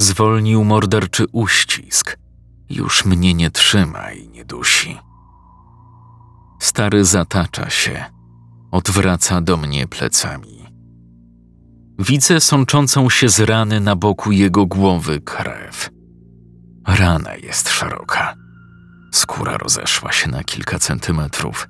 Zwolnił 0.00 0.64
morderczy 0.64 1.24
uścisk. 1.32 2.18
Już 2.70 3.04
mnie 3.04 3.34
nie 3.34 3.50
trzyma 3.50 4.12
i 4.12 4.28
nie 4.28 4.44
dusi. 4.44 4.98
Stary 6.60 7.04
zatacza 7.04 7.70
się, 7.70 8.04
odwraca 8.70 9.40
do 9.40 9.56
mnie 9.56 9.86
plecami. 9.86 10.58
Widzę 11.98 12.40
sączącą 12.40 13.10
się 13.10 13.28
z 13.28 13.40
rany 13.40 13.80
na 13.80 13.96
boku 13.96 14.32
jego 14.32 14.66
głowy 14.66 15.20
krew. 15.20 15.90
Rana 16.86 17.36
jest 17.36 17.68
szeroka. 17.68 18.34
Skóra 19.12 19.56
rozeszła 19.56 20.12
się 20.12 20.30
na 20.30 20.44
kilka 20.44 20.78
centymetrów 20.78 21.68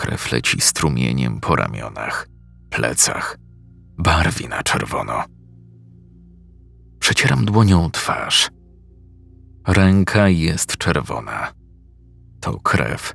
Krew 0.00 0.32
leci 0.32 0.60
strumieniem 0.60 1.40
po 1.40 1.56
ramionach, 1.56 2.28
plecach, 2.70 3.36
barwi 3.98 4.48
na 4.48 4.62
czerwono. 4.62 5.24
Przecieram 6.98 7.44
dłonią 7.44 7.90
twarz. 7.90 8.50
Ręka 9.66 10.28
jest 10.28 10.76
czerwona. 10.76 11.52
To 12.40 12.60
krew. 12.60 13.14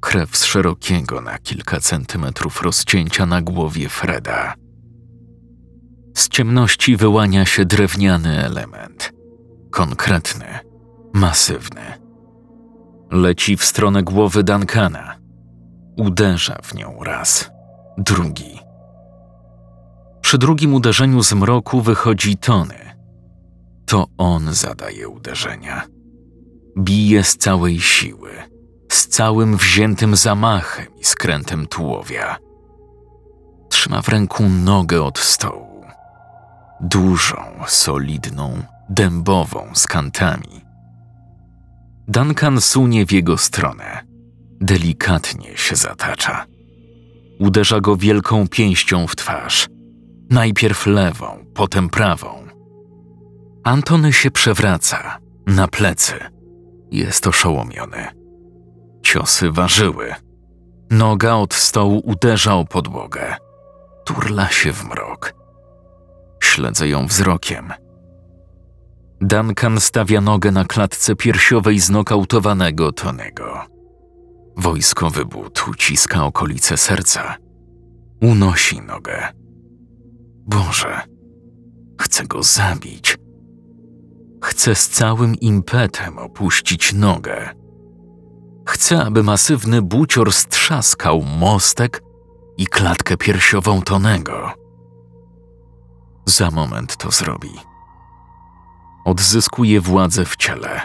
Krew 0.00 0.36
z 0.36 0.44
szerokiego 0.44 1.20
na 1.20 1.38
kilka 1.38 1.80
centymetrów 1.80 2.62
rozcięcia 2.62 3.26
na 3.26 3.42
głowie 3.42 3.88
Freda. 3.88 4.54
Z 6.16 6.28
ciemności 6.28 6.96
wyłania 6.96 7.46
się 7.46 7.64
drewniany 7.64 8.44
element. 8.44 9.12
Konkretny, 9.70 10.58
masywny. 11.12 11.82
Leci 13.10 13.56
w 13.56 13.64
stronę 13.64 14.02
głowy 14.02 14.44
Duncana. 14.44 15.17
Uderza 15.98 16.58
w 16.62 16.74
nią 16.74 17.04
raz, 17.04 17.50
drugi. 17.98 18.60
Przy 20.20 20.38
drugim 20.38 20.74
uderzeniu 20.74 21.22
z 21.22 21.32
mroku 21.32 21.80
wychodzi 21.80 22.36
Tony. 22.36 22.96
To 23.86 24.06
on 24.18 24.54
zadaje 24.54 25.08
uderzenia. 25.08 25.82
Bije 26.78 27.24
z 27.24 27.36
całej 27.36 27.80
siły, 27.80 28.30
z 28.92 29.08
całym 29.08 29.56
wziętym 29.56 30.16
zamachem 30.16 30.86
i 31.00 31.04
skrętem 31.04 31.66
tułowia. 31.66 32.36
Trzyma 33.68 34.02
w 34.02 34.08
ręku 34.08 34.48
nogę 34.48 35.02
od 35.02 35.18
stołu. 35.18 35.84
Dużą, 36.80 37.42
solidną, 37.66 38.62
dębową 38.88 39.66
z 39.74 39.86
kantami. 39.86 40.64
Duncan 42.08 42.60
sunie 42.60 43.06
w 43.06 43.12
jego 43.12 43.38
stronę. 43.38 44.07
Delikatnie 44.60 45.56
się 45.56 45.76
zatacza. 45.76 46.46
Uderza 47.38 47.80
go 47.80 47.96
wielką 47.96 48.48
pięścią 48.48 49.06
w 49.06 49.16
twarz. 49.16 49.68
Najpierw 50.30 50.86
lewą, 50.86 51.44
potem 51.54 51.88
prawą. 51.88 52.48
Antony 53.64 54.12
się 54.12 54.30
przewraca, 54.30 55.18
na 55.46 55.68
plecy. 55.68 56.14
Jest 56.90 57.26
oszołomiony. 57.26 58.06
Ciosy 59.02 59.50
ważyły. 59.50 60.14
Noga 60.90 61.34
od 61.34 61.54
stołu 61.54 62.02
uderza 62.04 62.54
o 62.54 62.64
podłogę. 62.64 63.36
Turla 64.04 64.48
się 64.48 64.72
w 64.72 64.84
mrok. 64.84 65.34
Śledzę 66.42 66.88
ją 66.88 67.06
wzrokiem. 67.06 67.72
Duncan 69.20 69.80
stawia 69.80 70.20
nogę 70.20 70.50
na 70.50 70.64
klatce 70.64 71.16
piersiowej 71.16 71.80
znokautowanego 71.80 72.92
Tonego. 72.92 73.77
Wojskowy 74.58 75.24
but 75.24 75.68
uciska 75.68 76.24
okolice 76.24 76.76
serca. 76.76 77.36
Unosi 78.22 78.80
nogę. 78.80 79.28
Boże, 80.46 81.00
chcę 82.00 82.26
go 82.26 82.42
zabić. 82.42 83.18
Chcę 84.44 84.74
z 84.74 84.88
całym 84.88 85.34
impetem 85.34 86.18
opuścić 86.18 86.92
nogę. 86.92 87.50
Chcę, 88.68 89.04
aby 89.04 89.22
masywny 89.22 89.82
bucior 89.82 90.32
strzaskał 90.32 91.22
mostek 91.22 92.02
i 92.56 92.66
klatkę 92.66 93.16
piersiową 93.16 93.82
Tonego. 93.82 94.52
Za 96.26 96.50
moment 96.50 96.96
to 96.96 97.10
zrobi. 97.10 97.52
Odzyskuje 99.04 99.80
władzę 99.80 100.24
w 100.24 100.36
ciele. 100.36 100.80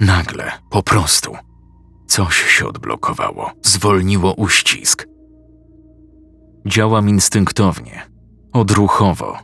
Nagle, 0.00 0.52
po 0.70 0.82
prostu. 0.82 1.36
Coś 2.10 2.34
się 2.34 2.66
odblokowało, 2.66 3.50
zwolniło 3.62 4.34
uścisk. 4.34 5.06
Działam 6.66 7.08
instynktownie, 7.08 8.02
odruchowo. 8.52 9.38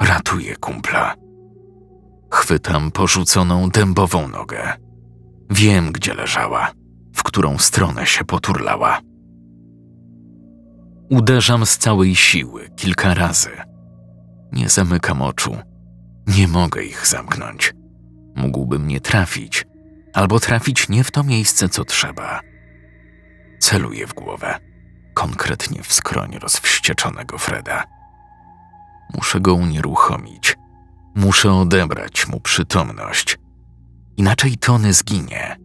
Ratuję 0.00 0.56
kumpla. 0.56 1.14
Chwytam 2.32 2.90
porzuconą 2.90 3.68
dębową 3.68 4.28
nogę. 4.28 4.72
Wiem, 5.50 5.92
gdzie 5.92 6.14
leżała, 6.14 6.70
w 7.14 7.22
którą 7.22 7.58
stronę 7.58 8.06
się 8.06 8.24
poturlała. 8.24 9.00
Uderzam 11.10 11.66
z 11.66 11.78
całej 11.78 12.16
siły 12.16 12.68
kilka 12.76 13.14
razy. 13.14 13.50
Nie 14.52 14.68
zamykam 14.68 15.22
oczu. 15.22 15.56
Nie 16.26 16.48
mogę 16.48 16.82
ich 16.82 17.06
zamknąć. 17.06 17.74
Mógłbym 18.36 18.86
nie 18.86 19.00
trafić, 19.00 19.66
albo 20.12 20.40
trafić 20.40 20.88
nie 20.88 21.04
w 21.04 21.10
to 21.10 21.24
miejsce, 21.24 21.68
co 21.68 21.84
trzeba. 21.84 22.40
Celuję 23.60 24.06
w 24.06 24.14
głowę, 24.14 24.58
konkretnie 25.14 25.82
w 25.82 25.92
skroń 25.92 26.38
rozwścieczonego 26.38 27.38
Freda. 27.38 27.84
Muszę 29.14 29.40
go 29.40 29.54
unieruchomić. 29.54 30.56
Muszę 31.14 31.52
odebrać 31.52 32.28
mu 32.28 32.40
przytomność. 32.40 33.38
Inaczej 34.16 34.56
Tony 34.56 34.92
zginie. 34.92 35.56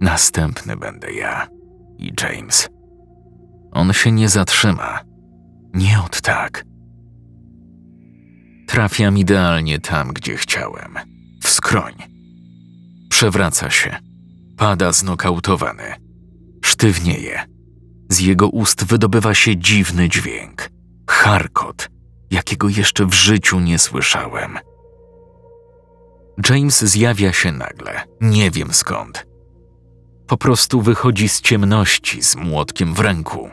Następny 0.00 0.76
będę 0.76 1.12
ja 1.12 1.48
i 1.98 2.12
James. 2.22 2.68
On 3.72 3.92
się 3.92 4.12
nie 4.12 4.28
zatrzyma. 4.28 5.00
Nie 5.74 6.00
od 6.06 6.20
tak. 6.20 6.64
Trafiam 8.66 9.18
idealnie 9.18 9.78
tam, 9.78 10.08
gdzie 10.08 10.36
chciałem. 10.36 10.94
W 11.42 11.48
skroń. 11.48 11.94
Przewraca 13.08 13.70
się. 13.70 13.96
Pada 14.56 14.92
znokautowany. 14.92 15.94
Sztywnieje. 16.64 17.44
Z 18.10 18.20
jego 18.20 18.48
ust 18.48 18.84
wydobywa 18.84 19.34
się 19.34 19.56
dziwny 19.56 20.08
dźwięk. 20.08 20.70
Charkot, 21.10 21.88
jakiego 22.30 22.68
jeszcze 22.68 23.06
w 23.06 23.14
życiu 23.14 23.60
nie 23.60 23.78
słyszałem. 23.78 24.58
James 26.50 26.84
zjawia 26.84 27.32
się 27.32 27.52
nagle, 27.52 28.00
nie 28.20 28.50
wiem 28.50 28.74
skąd. 28.74 29.26
Po 30.26 30.36
prostu 30.36 30.82
wychodzi 30.82 31.28
z 31.28 31.40
ciemności 31.40 32.22
z 32.22 32.36
młotkiem 32.36 32.94
w 32.94 33.00
ręku. 33.00 33.48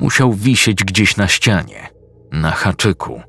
Musiał 0.00 0.32
wisieć 0.32 0.84
gdzieś 0.84 1.16
na 1.16 1.28
ścianie, 1.28 1.88
na 2.32 2.50
haczyku. 2.50 3.22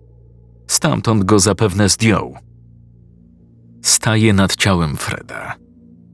Stamtąd 0.68 1.24
go 1.24 1.40
zapewne 1.40 1.90
zdjął. 1.90 2.38
Staje 3.82 4.34
nad 4.34 4.56
ciałem 4.56 4.98
Freda. 4.98 5.56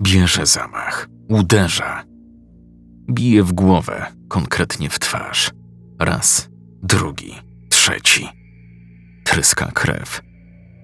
Bierze 0.01 0.45
zamach, 0.45 1.07
uderza. 1.29 2.03
Bije 3.11 3.43
w 3.43 3.53
głowę, 3.53 4.05
konkretnie 4.29 4.89
w 4.89 4.99
twarz. 4.99 5.51
Raz, 5.99 6.49
drugi, 6.83 7.35
trzeci. 7.69 8.29
Tryska 9.23 9.71
krew. 9.71 10.21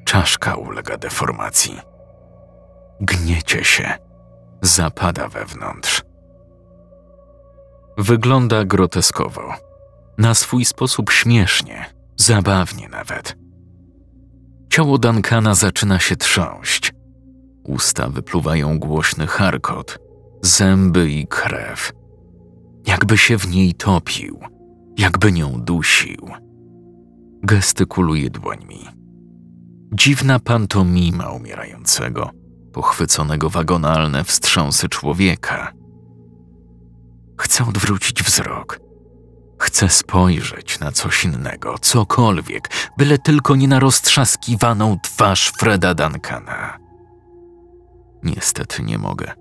Czaszka 0.05 0.55
ulega 0.55 0.97
deformacji. 0.97 1.79
Gniecie 3.01 3.63
się. 3.63 3.93
Zapada 4.61 5.27
wewnątrz. 5.27 6.01
Wygląda 7.97 8.65
groteskowo. 8.65 9.53
Na 10.17 10.33
swój 10.33 10.65
sposób 10.65 11.11
śmiesznie, 11.11 11.85
zabawnie 12.17 12.89
nawet. 12.89 13.42
Ciało 14.73 14.97
Duncana 14.97 15.55
zaczyna 15.55 15.99
się 15.99 16.15
trząść. 16.15 16.93
Usta 17.63 18.09
wypluwają 18.09 18.79
głośny 18.79 19.27
charkot, 19.27 19.99
zęby 20.41 21.11
i 21.11 21.27
krew. 21.27 21.91
Jakby 22.87 23.17
się 23.17 23.37
w 23.37 23.47
niej 23.47 23.73
topił, 23.73 24.39
jakby 24.97 25.31
nią 25.31 25.61
dusił. 25.61 26.27
Gestykuluje 27.43 28.29
dłońmi. 28.29 28.79
Dziwna 29.93 30.39
pantomima 30.39 31.29
umierającego, 31.29 32.29
pochwyconego 32.71 33.49
wagonalne 33.49 34.23
wstrząsy 34.23 34.89
człowieka. 34.89 35.71
Chcę 37.41 37.65
odwrócić 37.67 38.23
wzrok– 38.23 38.79
Chcę 39.63 39.89
spojrzeć 39.89 40.79
na 40.79 40.91
coś 40.91 41.25
innego, 41.25 41.75
cokolwiek, 41.81 42.69
byle 42.97 43.17
tylko 43.17 43.55
nie 43.55 43.67
na 43.67 43.79
roztrzaskiwaną 43.79 44.97
twarz 45.03 45.51
Freda 45.59 45.93
Duncana. 45.93 46.77
Niestety 48.23 48.83
nie 48.83 48.97
mogę. 48.97 49.31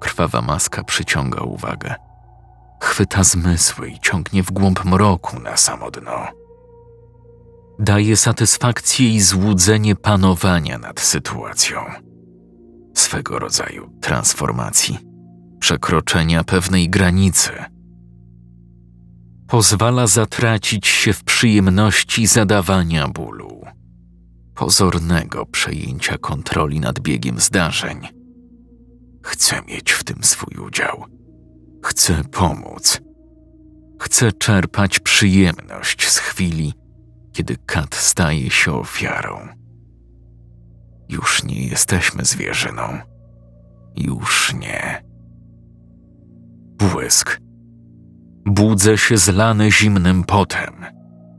Krwawa 0.00 0.42
maska 0.42 0.84
przyciąga 0.84 1.40
uwagę. 1.40 1.94
Chwyta 2.82 3.24
zmysły 3.24 3.88
i 3.88 4.00
ciągnie 4.00 4.42
w 4.42 4.52
głąb 4.52 4.84
mroku 4.84 5.40
na 5.40 5.56
samo 5.56 5.90
dno. 5.90 6.26
Daje 7.78 8.16
satysfakcję 8.16 9.10
i 9.10 9.20
złudzenie 9.20 9.96
panowania 9.96 10.78
nad 10.78 11.00
sytuacją. 11.00 11.84
Swego 12.94 13.38
rodzaju 13.38 13.90
transformacji, 14.00 14.98
przekroczenia 15.60 16.44
pewnej 16.44 16.90
granicy– 16.90 17.52
pozwala 19.48 20.06
zatracić 20.06 20.86
się 20.86 21.12
w 21.12 21.24
przyjemności 21.24 22.26
zadawania 22.26 23.08
bólu, 23.08 23.62
pozornego 24.54 25.46
przejęcia 25.46 26.18
kontroli 26.18 26.80
nad 26.80 27.00
biegiem 27.00 27.40
zdarzeń. 27.40 28.08
Chcę 29.22 29.62
mieć 29.62 29.92
w 29.92 30.04
tym 30.04 30.24
swój 30.24 30.58
udział. 30.58 31.04
Chcę 31.84 32.24
pomóc. 32.24 33.00
Chcę 34.00 34.32
czerpać 34.32 35.00
przyjemność 35.00 36.08
z 36.08 36.18
chwili, 36.18 36.74
kiedy 37.32 37.56
kat 37.66 37.94
staje 37.94 38.50
się 38.50 38.72
ofiarą. 38.72 39.48
Już 41.08 41.44
nie 41.44 41.66
jesteśmy 41.66 42.24
zwierzyną. 42.24 42.98
Już 43.96 44.54
nie. 44.54 45.04
Błysk. 46.78 47.45
Budzę 48.46 48.98
się 48.98 49.18
zlany 49.18 49.72
zimnym 49.72 50.24
potem. 50.24 50.74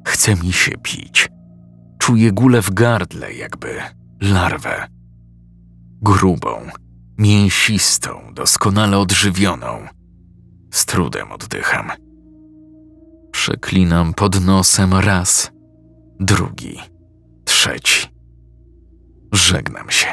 Chce 0.08 0.36
mi 0.36 0.54
się 0.54 0.72
pić. 0.84 1.30
Czuję 2.00 2.32
gulę 2.32 2.62
w 2.62 2.74
gardle, 2.74 3.34
jakby 3.34 3.82
larwę. 4.22 4.88
Grubą, 6.02 6.62
mięsistą, 7.18 8.34
doskonale 8.34 8.98
odżywioną. 8.98 9.88
Z 10.74 10.86
trudem 10.86 11.32
oddycham. 11.32 11.92
Przeklinam 13.32 14.14
pod 14.14 14.46
nosem 14.46 14.94
raz, 14.94 15.52
drugi, 16.20 16.80
trzeci. 17.46 18.08
Żegnam 19.34 19.90
się. 19.90 20.08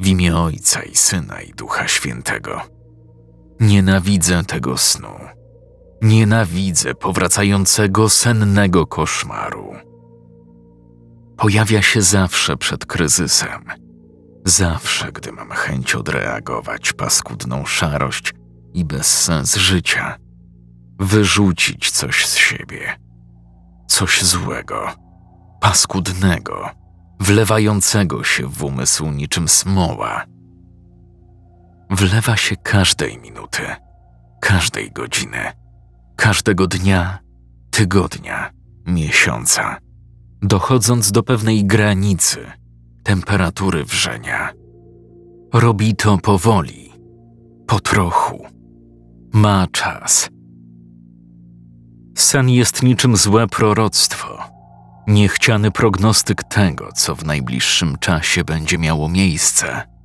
W 0.00 0.06
imię 0.06 0.36
Ojca 0.36 0.82
i 0.82 0.94
Syna 0.94 1.40
i 1.40 1.52
Ducha 1.52 1.88
Świętego. 1.88 2.60
Nienawidzę 3.60 4.44
tego 4.44 4.76
snu. 4.76 5.37
Nienawidzę 6.02 6.94
powracającego 6.94 8.08
sennego 8.08 8.86
koszmaru. 8.86 9.74
Pojawia 11.36 11.82
się 11.82 12.02
zawsze 12.02 12.56
przed 12.56 12.86
kryzysem. 12.86 13.64
Zawsze, 14.44 15.12
gdy 15.12 15.32
mam 15.32 15.50
chęć 15.50 15.94
odreagować 15.94 16.92
paskudną 16.92 17.66
szarość 17.66 18.34
i 18.74 18.84
bezsens 18.84 19.56
życia. 19.56 20.16
Wyrzucić 21.00 21.90
coś 21.90 22.26
z 22.26 22.36
siebie. 22.36 22.96
Coś 23.86 24.22
złego, 24.22 24.92
paskudnego, 25.60 26.70
wlewającego 27.20 28.24
się 28.24 28.46
w 28.46 28.64
umysł 28.64 29.06
niczym 29.10 29.48
smoła. 29.48 30.24
Wlewa 31.90 32.36
się 32.36 32.56
każdej 32.56 33.18
minuty, 33.18 33.62
każdej 34.40 34.92
godziny, 34.92 35.52
każdego 36.18 36.66
dnia, 36.66 37.18
tygodnia, 37.70 38.50
miesiąca, 38.86 39.76
dochodząc 40.42 41.12
do 41.12 41.22
pewnej 41.22 41.64
granicy 41.64 42.46
temperatury 43.04 43.84
wrzenia. 43.84 44.52
Robi 45.52 45.96
to 45.96 46.18
powoli, 46.18 46.92
po 47.66 47.80
trochu. 47.80 48.46
Ma 49.32 49.66
czas. 49.72 50.28
Sen 52.16 52.48
jest 52.48 52.82
niczym 52.82 53.16
złe 53.16 53.46
proroctwo, 53.46 54.38
niechciany 55.06 55.70
prognostyk 55.70 56.42
tego, 56.42 56.88
co 56.92 57.14
w 57.14 57.24
najbliższym 57.24 57.96
czasie 58.00 58.44
będzie 58.44 58.78
miało 58.78 59.08
miejsce. 59.08 59.97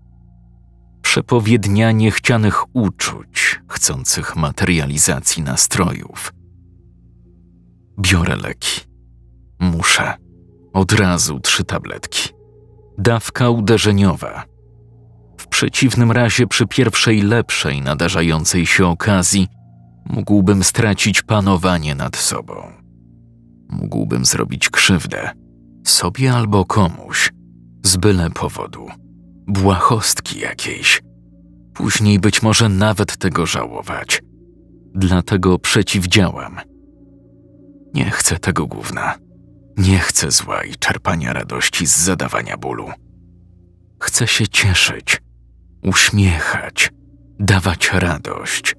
Przepowiednia 1.13 1.91
niechcianych 1.91 2.76
uczuć, 2.76 3.62
chcących 3.67 4.36
materializacji 4.36 5.43
nastrojów. 5.43 6.34
Biorę 7.99 8.36
leki. 8.36 8.82
Muszę. 9.60 10.13
Od 10.73 10.91
razu 10.91 11.39
trzy 11.39 11.63
tabletki. 11.63 12.30
Dawka 12.97 13.49
uderzeniowa. 13.49 14.43
W 15.38 15.47
przeciwnym 15.47 16.12
razie, 16.12 16.47
przy 16.47 16.67
pierwszej 16.67 17.21
lepszej 17.21 17.82
nadarzającej 17.82 18.65
się 18.65 18.88
okazji, 18.88 19.47
mógłbym 20.06 20.63
stracić 20.63 21.21
panowanie 21.21 21.95
nad 21.95 22.17
sobą. 22.17 22.71
Mógłbym 23.69 24.26
zrobić 24.26 24.69
krzywdę 24.69 25.30
sobie 25.86 26.34
albo 26.34 26.65
komuś 26.65 27.32
z 27.84 27.97
byle 27.97 28.30
powodu, 28.30 28.88
błahostki 29.47 30.39
jakiejś. 30.39 31.01
Później 31.73 32.19
być 32.19 32.41
może 32.41 32.69
nawet 32.69 33.17
tego 33.17 33.45
żałować. 33.45 34.21
Dlatego 34.95 35.60
przeciwdziałam. 35.60 36.60
Nie 37.93 38.10
chcę 38.12 38.39
tego 38.39 38.67
gówna. 38.67 39.15
Nie 39.77 39.99
chcę 39.99 40.32
zła 40.32 40.63
i 40.63 40.75
czerpania 40.75 41.34
radości 41.34 41.88
z 41.88 41.97
zadawania 41.97 42.58
bólu. 42.58 42.89
Chcę 43.99 44.27
się 44.27 44.47
cieszyć, 44.47 45.21
uśmiechać, 45.84 46.91
dawać 47.39 47.91
radość. 47.93 48.75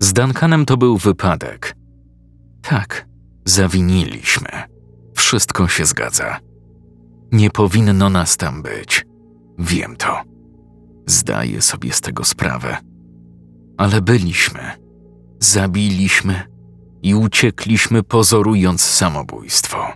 Z 0.00 0.12
Duncanem 0.12 0.66
to 0.66 0.76
był 0.76 0.98
wypadek. 0.98 1.76
Tak, 2.62 3.06
zawiniliśmy. 3.44 4.48
Wszystko 5.16 5.68
się 5.68 5.84
zgadza. 5.84 6.40
Nie 7.34 7.50
powinno 7.50 8.10
nas 8.10 8.36
tam 8.36 8.62
być. 8.62 9.06
Wiem 9.58 9.96
to. 9.96 10.22
Zdaję 11.06 11.62
sobie 11.62 11.92
z 11.92 12.00
tego 12.00 12.24
sprawę. 12.24 12.76
Ale 13.78 14.00
byliśmy. 14.00 14.60
Zabiliśmy 15.40 16.42
i 17.02 17.14
uciekliśmy, 17.14 18.02
pozorując 18.02 18.82
samobójstwo. 18.82 19.92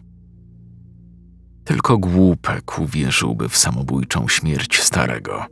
Tylko 1.64 1.98
głupek 1.98 2.78
uwierzyłby 2.78 3.48
w 3.48 3.56
samobójczą 3.56 4.28
śmierć 4.28 4.82
starego. 4.82 5.44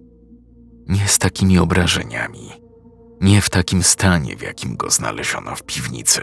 Nie 0.88 1.08
z 1.08 1.18
takimi 1.18 1.58
obrażeniami, 1.58 2.50
nie 3.20 3.40
w 3.40 3.50
takim 3.50 3.82
stanie, 3.82 4.36
w 4.36 4.42
jakim 4.42 4.76
go 4.76 4.90
znaleziono 4.90 5.56
w 5.56 5.62
piwnicy, 5.62 6.22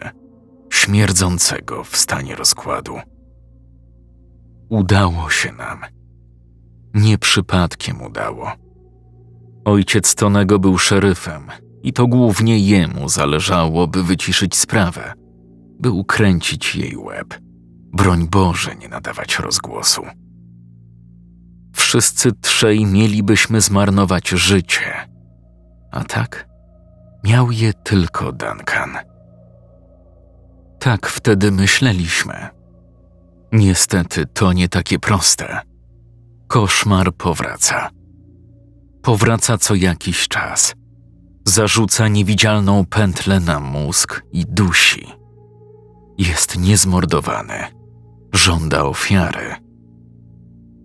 śmierdzącego 0.72 1.84
w 1.84 1.98
stanie 1.98 2.36
rozkładu. 2.36 3.13
Udało 4.70 5.30
się 5.30 5.52
nam. 5.52 5.82
Nie 6.94 7.18
przypadkiem 7.18 8.02
udało. 8.02 8.52
Ojciec 9.66 10.16
Tonego 10.16 10.60
był 10.60 10.78
szeryfem 10.78 11.48
i 11.84 11.94
to 11.94 12.08
głównie 12.08 12.60
jemu 12.60 13.10
zależało, 13.10 13.88
by 13.88 14.04
wyciszyć 14.04 14.56
sprawę, 14.56 15.14
by 15.80 15.92
ukręcić 15.92 16.76
jej 16.76 16.98
łeb. 16.98 17.40
Broń 17.94 18.28
Boże, 18.28 18.76
nie 18.76 18.88
nadawać 18.88 19.40
rozgłosu. 19.40 20.02
Wszyscy 21.76 22.32
trzej 22.42 22.86
mielibyśmy 22.86 23.62
zmarnować 23.62 24.30
życie, 24.30 24.94
a 25.92 26.04
tak 26.04 26.48
miał 27.24 27.52
je 27.52 27.74
tylko 27.74 28.32
Duncan. 28.32 28.98
Tak 30.80 31.08
wtedy 31.08 31.52
myśleliśmy. 31.52 32.63
Niestety 33.54 34.26
to 34.26 34.54
nie 34.54 34.70
takie 34.70 35.00
proste. 35.00 35.60
Koszmar 36.48 37.14
powraca. 37.16 37.90
Powraca 39.02 39.58
co 39.58 39.76
jakiś 39.76 40.28
czas. 40.28 40.76
Zarzuca 41.46 42.08
niewidzialną 42.08 42.86
pętlę 42.86 43.40
na 43.40 43.60
mózg 43.60 44.24
i 44.32 44.46
dusi. 44.46 45.08
Jest 46.18 46.60
niezmordowany. 46.60 47.54
Żąda 48.34 48.84
ofiary. 48.84 49.56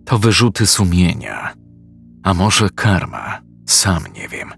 To 0.05 0.19
wyrzuty 0.19 0.67
sumienia. 0.67 1.53
A 2.23 2.33
może 2.33 2.69
karma, 2.69 3.41
sam 3.67 4.03
nie 4.15 4.27
wiem. 4.27 4.49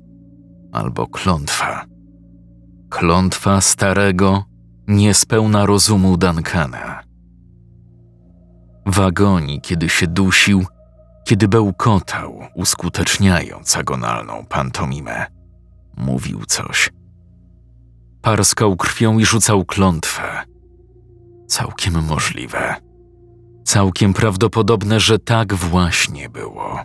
Albo 0.72 1.08
klątwa. 1.08 1.86
Klątwa 2.90 3.62
starego, 3.62 4.44
niespełna 4.88 5.66
rozumu 5.66 6.18
Duncana. 6.18 7.11
W 8.86 9.00
agonii, 9.00 9.62
kiedy 9.62 9.90
się 9.90 10.08
dusił, 10.08 10.66
kiedy 11.26 11.48
bełkotał, 11.48 12.40
uskuteczniając 12.56 13.78
agonalną 13.78 14.46
pantomimę, 14.50 15.26
mówił 15.98 16.46
coś. 16.46 16.90
Parskał 18.22 18.76
krwią 18.76 19.20
i 19.20 19.26
rzucał 19.26 19.66
klątwę. 19.66 20.44
Całkiem 21.48 22.06
możliwe. 22.06 22.76
Całkiem 23.66 24.14
prawdopodobne, 24.14 25.00
że 25.00 25.20
tak 25.20 25.54
właśnie 25.54 26.30
było. 26.30 26.80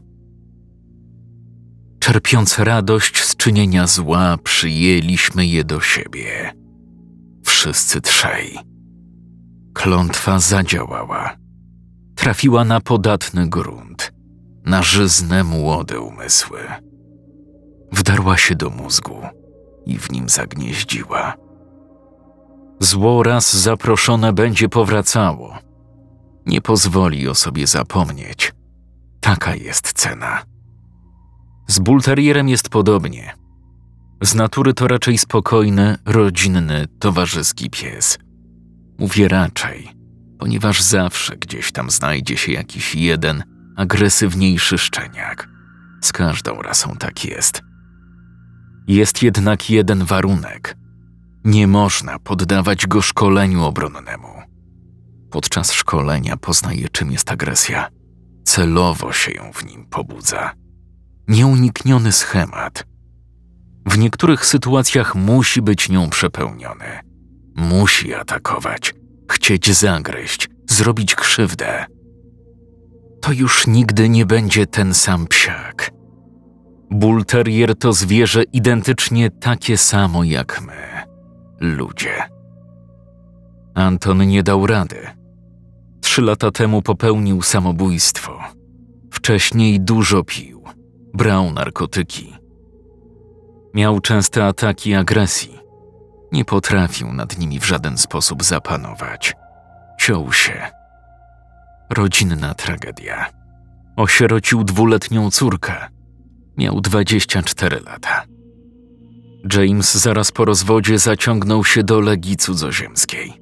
Czerpiąc 1.99 2.59
radość 2.59 3.25
z 3.25 3.37
czynienia 3.37 3.87
zła, 3.87 4.37
przyjęliśmy 4.45 5.47
je 5.47 5.65
do 5.65 5.81
siebie. 5.81 6.53
Wszyscy 7.45 8.01
trzej. 8.01 8.59
Klątwa 9.75 10.39
zadziałała. 10.39 11.46
Trafiła 12.27 12.65
na 12.65 12.81
podatny 12.81 13.49
grunt, 13.49 14.13
na 14.65 14.83
żyzne 14.83 15.45
młode 15.45 16.01
umysły. 16.01 16.61
Wdarła 17.93 18.37
się 18.37 18.55
do 18.55 18.71
mózgu 18.71 19.23
i 19.87 19.99
w 19.99 20.13
nim 20.13 20.29
zagnieździła. 20.29 21.35
Zło 22.81 23.23
raz 23.23 23.57
zaproszone 23.57 24.33
będzie 24.33 24.69
powracało. 24.69 25.59
Nie 26.47 26.61
pozwoli 26.61 27.29
o 27.29 27.35
sobie 27.35 27.67
zapomnieć. 27.67 28.53
Taka 29.21 29.55
jest 29.55 29.93
cena. 29.93 30.43
Z 31.67 31.79
bulterierem 31.79 32.49
jest 32.49 32.69
podobnie. 32.69 33.35
Z 34.23 34.35
natury 34.35 34.75
to 34.75 34.89
raczej 34.89 35.19
spokojny, 35.19 35.99
rodzinny, 36.05 36.87
towarzyski 36.99 37.71
pies. 37.71 38.19
Mówię 38.99 39.29
raczej, 39.29 39.96
ponieważ 40.39 40.83
zawsze 40.83 41.37
gdzieś 41.37 41.73
tam 41.73 41.91
znajdzie 41.91 42.37
się 42.37 42.53
jakiś 42.53 42.95
jeden 42.95 43.45
agresywniejszy 43.77 44.79
szczeniak. 44.79 45.49
Z 46.01 46.13
każdą 46.13 46.63
rasą 46.63 46.97
tak 46.99 47.25
jest. 47.25 47.63
Jest 48.89 49.23
jednak 49.23 49.71
jeden 49.71 50.05
warunek. 50.05 50.77
Nie 51.45 51.67
można 51.67 52.19
poddawać 52.19 52.87
go 52.87 53.03
szkoleniu 53.03 53.65
obronnemu. 53.65 54.29
Podczas 55.31 55.73
szkolenia 55.73 56.37
poznaje, 56.37 56.89
czym 56.89 57.13
jest 57.13 57.31
agresja. 57.31 57.89
Celowo 58.45 59.13
się 59.13 59.33
ją 59.33 59.53
w 59.53 59.65
nim 59.65 59.87
pobudza. 59.87 60.53
Nieunikniony 61.29 62.13
schemat. 62.13 62.85
W 63.87 63.99
niektórych 63.99 64.47
sytuacjach 64.47 65.15
musi 65.15 65.63
być 65.63 65.89
nią 65.89 66.11
przepełniony. 66.11 67.01
Musi 67.57 68.15
atakować, 68.15 68.95
chcieć 69.33 69.73
zagryźć, 69.73 70.49
zrobić 70.71 71.15
krzywdę. 71.15 71.85
To 73.21 73.33
już 73.33 73.67
nigdy 73.67 74.09
nie 74.09 74.27
będzie 74.27 74.67
ten 74.67 74.95
sam 74.95 75.27
psiak. 75.27 75.91
Bull 76.91 77.25
Terrier 77.25 77.77
to 77.79 77.93
zwierzę 77.93 78.43
identycznie 78.43 79.31
takie 79.31 79.77
samo 79.77 80.25
jak 80.25 80.63
my, 80.67 81.03
ludzie. 81.61 82.23
Anton 83.75 84.27
nie 84.27 84.43
dał 84.43 84.67
rady. 84.67 84.97
Trzy 86.01 86.23
lata 86.23 86.51
temu 86.51 86.83
popełnił 86.83 87.43
samobójstwo. 87.43 88.39
Wcześniej 89.13 89.81
dużo 89.81 90.25
pił, 90.25 90.65
brał 91.15 91.53
narkotyki. 91.53 92.33
Miał 93.75 94.01
częste 94.01 94.45
ataki 94.47 94.95
agresji. 94.95 95.56
Nie 96.33 96.45
potrafił 96.45 97.13
nad 97.13 97.39
nimi 97.39 97.61
w 97.61 97.67
żaden 97.67 97.99
sposób 97.99 98.45
zapanować. 98.45 99.35
Ciął 100.01 100.33
się. 100.33 100.67
Rodzinna 101.91 102.55
tragedia. 102.55 103.31
Osierocił 103.97 104.65
dwuletnią 104.65 105.31
córkę. 105.31 105.75
Miał 106.57 106.81
24 106.81 107.81
lata. 107.81 108.25
James 109.55 109.95
zaraz 109.95 110.33
po 110.33 110.45
rozwodzie 110.45 110.99
zaciągnął 110.99 111.65
się 111.65 111.83
do 111.83 112.01
Legii 112.01 112.37
Cudzoziemskiej. 112.37 113.41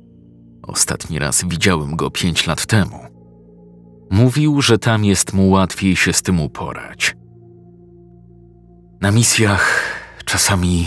Ostatni 0.63 1.19
raz 1.19 1.45
widziałem 1.45 1.97
go 1.97 2.11
pięć 2.11 2.47
lat 2.47 2.67
temu. 2.67 3.01
Mówił, 4.11 4.63
że 4.63 4.79
tam 4.79 5.05
jest 5.05 5.33
mu 5.33 5.51
łatwiej 5.51 5.97
się 5.97 6.13
z 6.13 6.23
tym 6.23 6.41
uporać. 6.41 7.17
Na 9.01 9.11
misjach 9.11 9.83
czasami, 10.25 10.87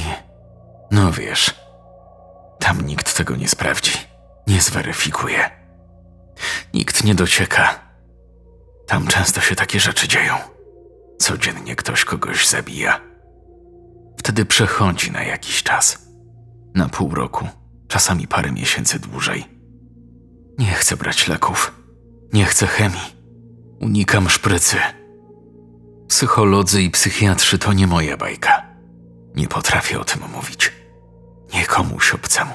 no 0.92 1.12
wiesz, 1.12 1.56
tam 2.60 2.82
nikt 2.82 3.18
tego 3.18 3.36
nie 3.36 3.48
sprawdzi, 3.48 3.92
nie 4.48 4.62
zweryfikuje. 4.62 5.50
Nikt 6.74 7.04
nie 7.04 7.16
docieka. 7.16 7.80
Tam 8.88 9.08
często 9.08 9.42
się 9.42 9.56
takie 9.56 9.80
rzeczy 9.80 10.08
dzieją. 10.08 10.36
Codziennie 11.20 11.76
ktoś 11.76 12.06
kogoś 12.06 12.48
zabija. 12.48 13.02
Wtedy 14.18 14.46
przechodzi 14.46 15.12
na 15.12 15.24
jakiś 15.24 15.64
czas. 15.64 16.08
Na 16.76 16.90
pół 16.90 17.16
roku, 17.16 17.48
czasami 17.88 18.28
parę 18.28 18.52
miesięcy 18.52 19.00
dłużej. 19.00 19.46
Nie 20.58 20.72
chcę 20.72 20.98
brać 20.98 21.28
leków. 21.28 21.72
Nie 22.34 22.46
chcę 22.46 22.68
chemii. 22.68 23.16
Unikam 23.80 24.30
szprycy. 24.30 24.78
Psycholodzy 26.08 26.82
i 26.82 26.92
psychiatrzy 26.92 27.60
to 27.60 27.74
nie 27.74 27.88
moja 27.88 28.18
bajka. 28.18 28.66
Nie 29.36 29.48
potrafię 29.48 30.00
o 30.00 30.06
tym 30.06 30.22
mówić. 30.32 30.72
Nie 31.54 31.66
komuś 31.66 32.14
obcemu. 32.14 32.54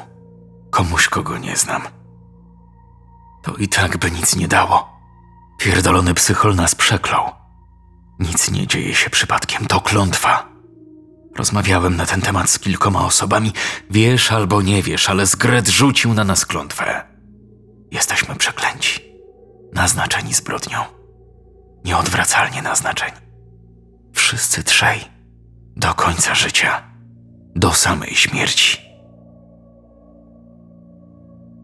Komuś, 0.70 1.09
kogo 1.09 1.38
nie 1.38 1.57
znam. 1.57 1.83
To 3.42 3.55
i 3.57 3.68
tak 3.68 3.96
by 3.96 4.11
nic 4.11 4.37
nie 4.37 4.48
dało. 4.48 4.92
Pierdolony 5.59 6.14
psychol 6.14 6.55
nas 6.55 6.74
przeklął. 6.74 7.31
Nic 8.18 8.50
nie 8.50 8.66
dzieje 8.66 8.94
się 8.94 9.11
przypadkiem, 9.11 9.66
to 9.66 9.81
klątwa. 9.81 10.48
Rozmawiałem 11.37 11.96
na 11.96 12.07
ten 12.07 12.20
temat 12.20 12.50
z 12.50 12.59
kilkoma 12.59 13.05
osobami. 13.07 13.52
Wiesz 13.90 14.33
albo 14.33 14.62
nie 14.62 14.83
wiesz, 14.83 15.11
ale 15.11 15.26
Zgret 15.26 15.68
rzucił 15.68 16.14
na 16.14 16.24
nas 16.24 16.46
klątwę. 16.46 17.05
Jesteśmy 17.90 18.35
przeklęci. 18.35 19.00
Naznaczeni 19.72 20.35
zbrodnią. 20.35 20.78
Nieodwracalnie 21.85 22.62
naznaczeni. 22.62 23.16
Wszyscy 24.12 24.64
trzej. 24.64 25.00
Do 25.76 25.94
końca 25.94 26.35
życia. 26.35 26.83
Do 27.57 27.72
samej 27.74 28.14
śmierci. 28.14 28.81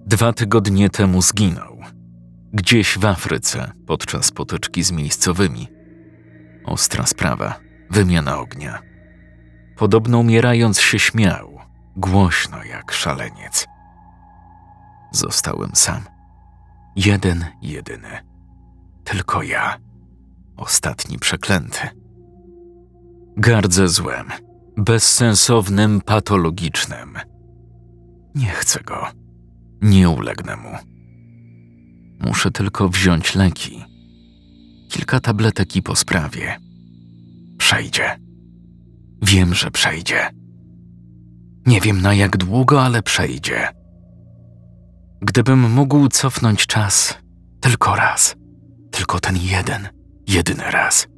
Dwa 0.08 0.32
tygodnie 0.32 0.90
temu 0.90 1.22
zginął. 1.22 1.78
Gdzieś 2.52 2.98
w 2.98 3.04
Afryce 3.04 3.72
podczas 3.86 4.30
potyczki 4.30 4.82
z 4.82 4.92
miejscowymi. 4.92 5.68
Ostra 6.64 7.06
sprawa. 7.06 7.60
Wymiana 7.90 8.38
ognia. 8.38 8.78
Podobno 9.76 10.18
umierając 10.18 10.80
się 10.80 10.98
śmiał. 10.98 11.58
Głośno 11.96 12.64
jak 12.64 12.92
szaleniec. 12.92 13.66
Zostałem 15.12 15.70
sam. 15.74 16.02
Jeden, 16.96 17.44
jedyny. 17.62 18.18
Tylko 19.04 19.42
ja. 19.42 19.78
Ostatni 20.56 21.18
przeklęty. 21.18 21.88
Gardzę 23.36 23.88
złem. 23.88 24.28
Bezsensownym, 24.76 26.00
patologicznym. 26.00 27.18
Nie 28.34 28.50
chcę 28.50 28.80
go. 28.80 29.17
Nie 29.82 30.08
ulegnę 30.08 30.56
mu. 30.56 30.70
Muszę 32.20 32.50
tylko 32.50 32.88
wziąć 32.88 33.34
leki. 33.34 33.84
Kilka 34.90 35.20
tabletek 35.20 35.76
i 35.76 35.82
po 35.82 35.96
sprawie. 35.96 36.56
Przejdzie. 37.58 38.18
Wiem, 39.22 39.54
że 39.54 39.70
przejdzie. 39.70 40.30
Nie 41.66 41.80
wiem 41.80 42.00
na 42.00 42.14
jak 42.14 42.36
długo, 42.36 42.82
ale 42.82 43.02
przejdzie. 43.02 43.68
Gdybym 45.22 45.70
mógł 45.70 46.08
cofnąć 46.08 46.66
czas 46.66 47.18
tylko 47.60 47.96
raz, 47.96 48.36
tylko 48.90 49.20
ten 49.20 49.36
jeden, 49.36 49.88
jedyny 50.26 50.70
raz 50.70 51.08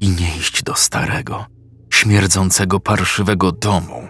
i 0.00 0.08
nie 0.08 0.36
iść 0.36 0.62
do 0.62 0.74
starego, 0.74 1.46
śmierdzącego, 1.90 2.80
parszywego 2.80 3.52
domu, 3.52 4.08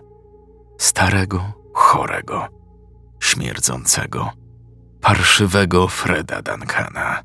starego, 0.79 1.53
chorego, 1.75 2.49
śmierdzącego, 3.21 4.31
parszywego 5.01 5.89
Freda 5.89 6.43
Duncana. 6.43 7.23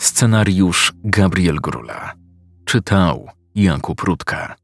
Scenariusz 0.00 0.92
Gabriel 1.04 1.56
Grula. 1.56 2.12
Czytał 2.64 3.28
Jakub 3.54 4.00
Rutka. 4.00 4.59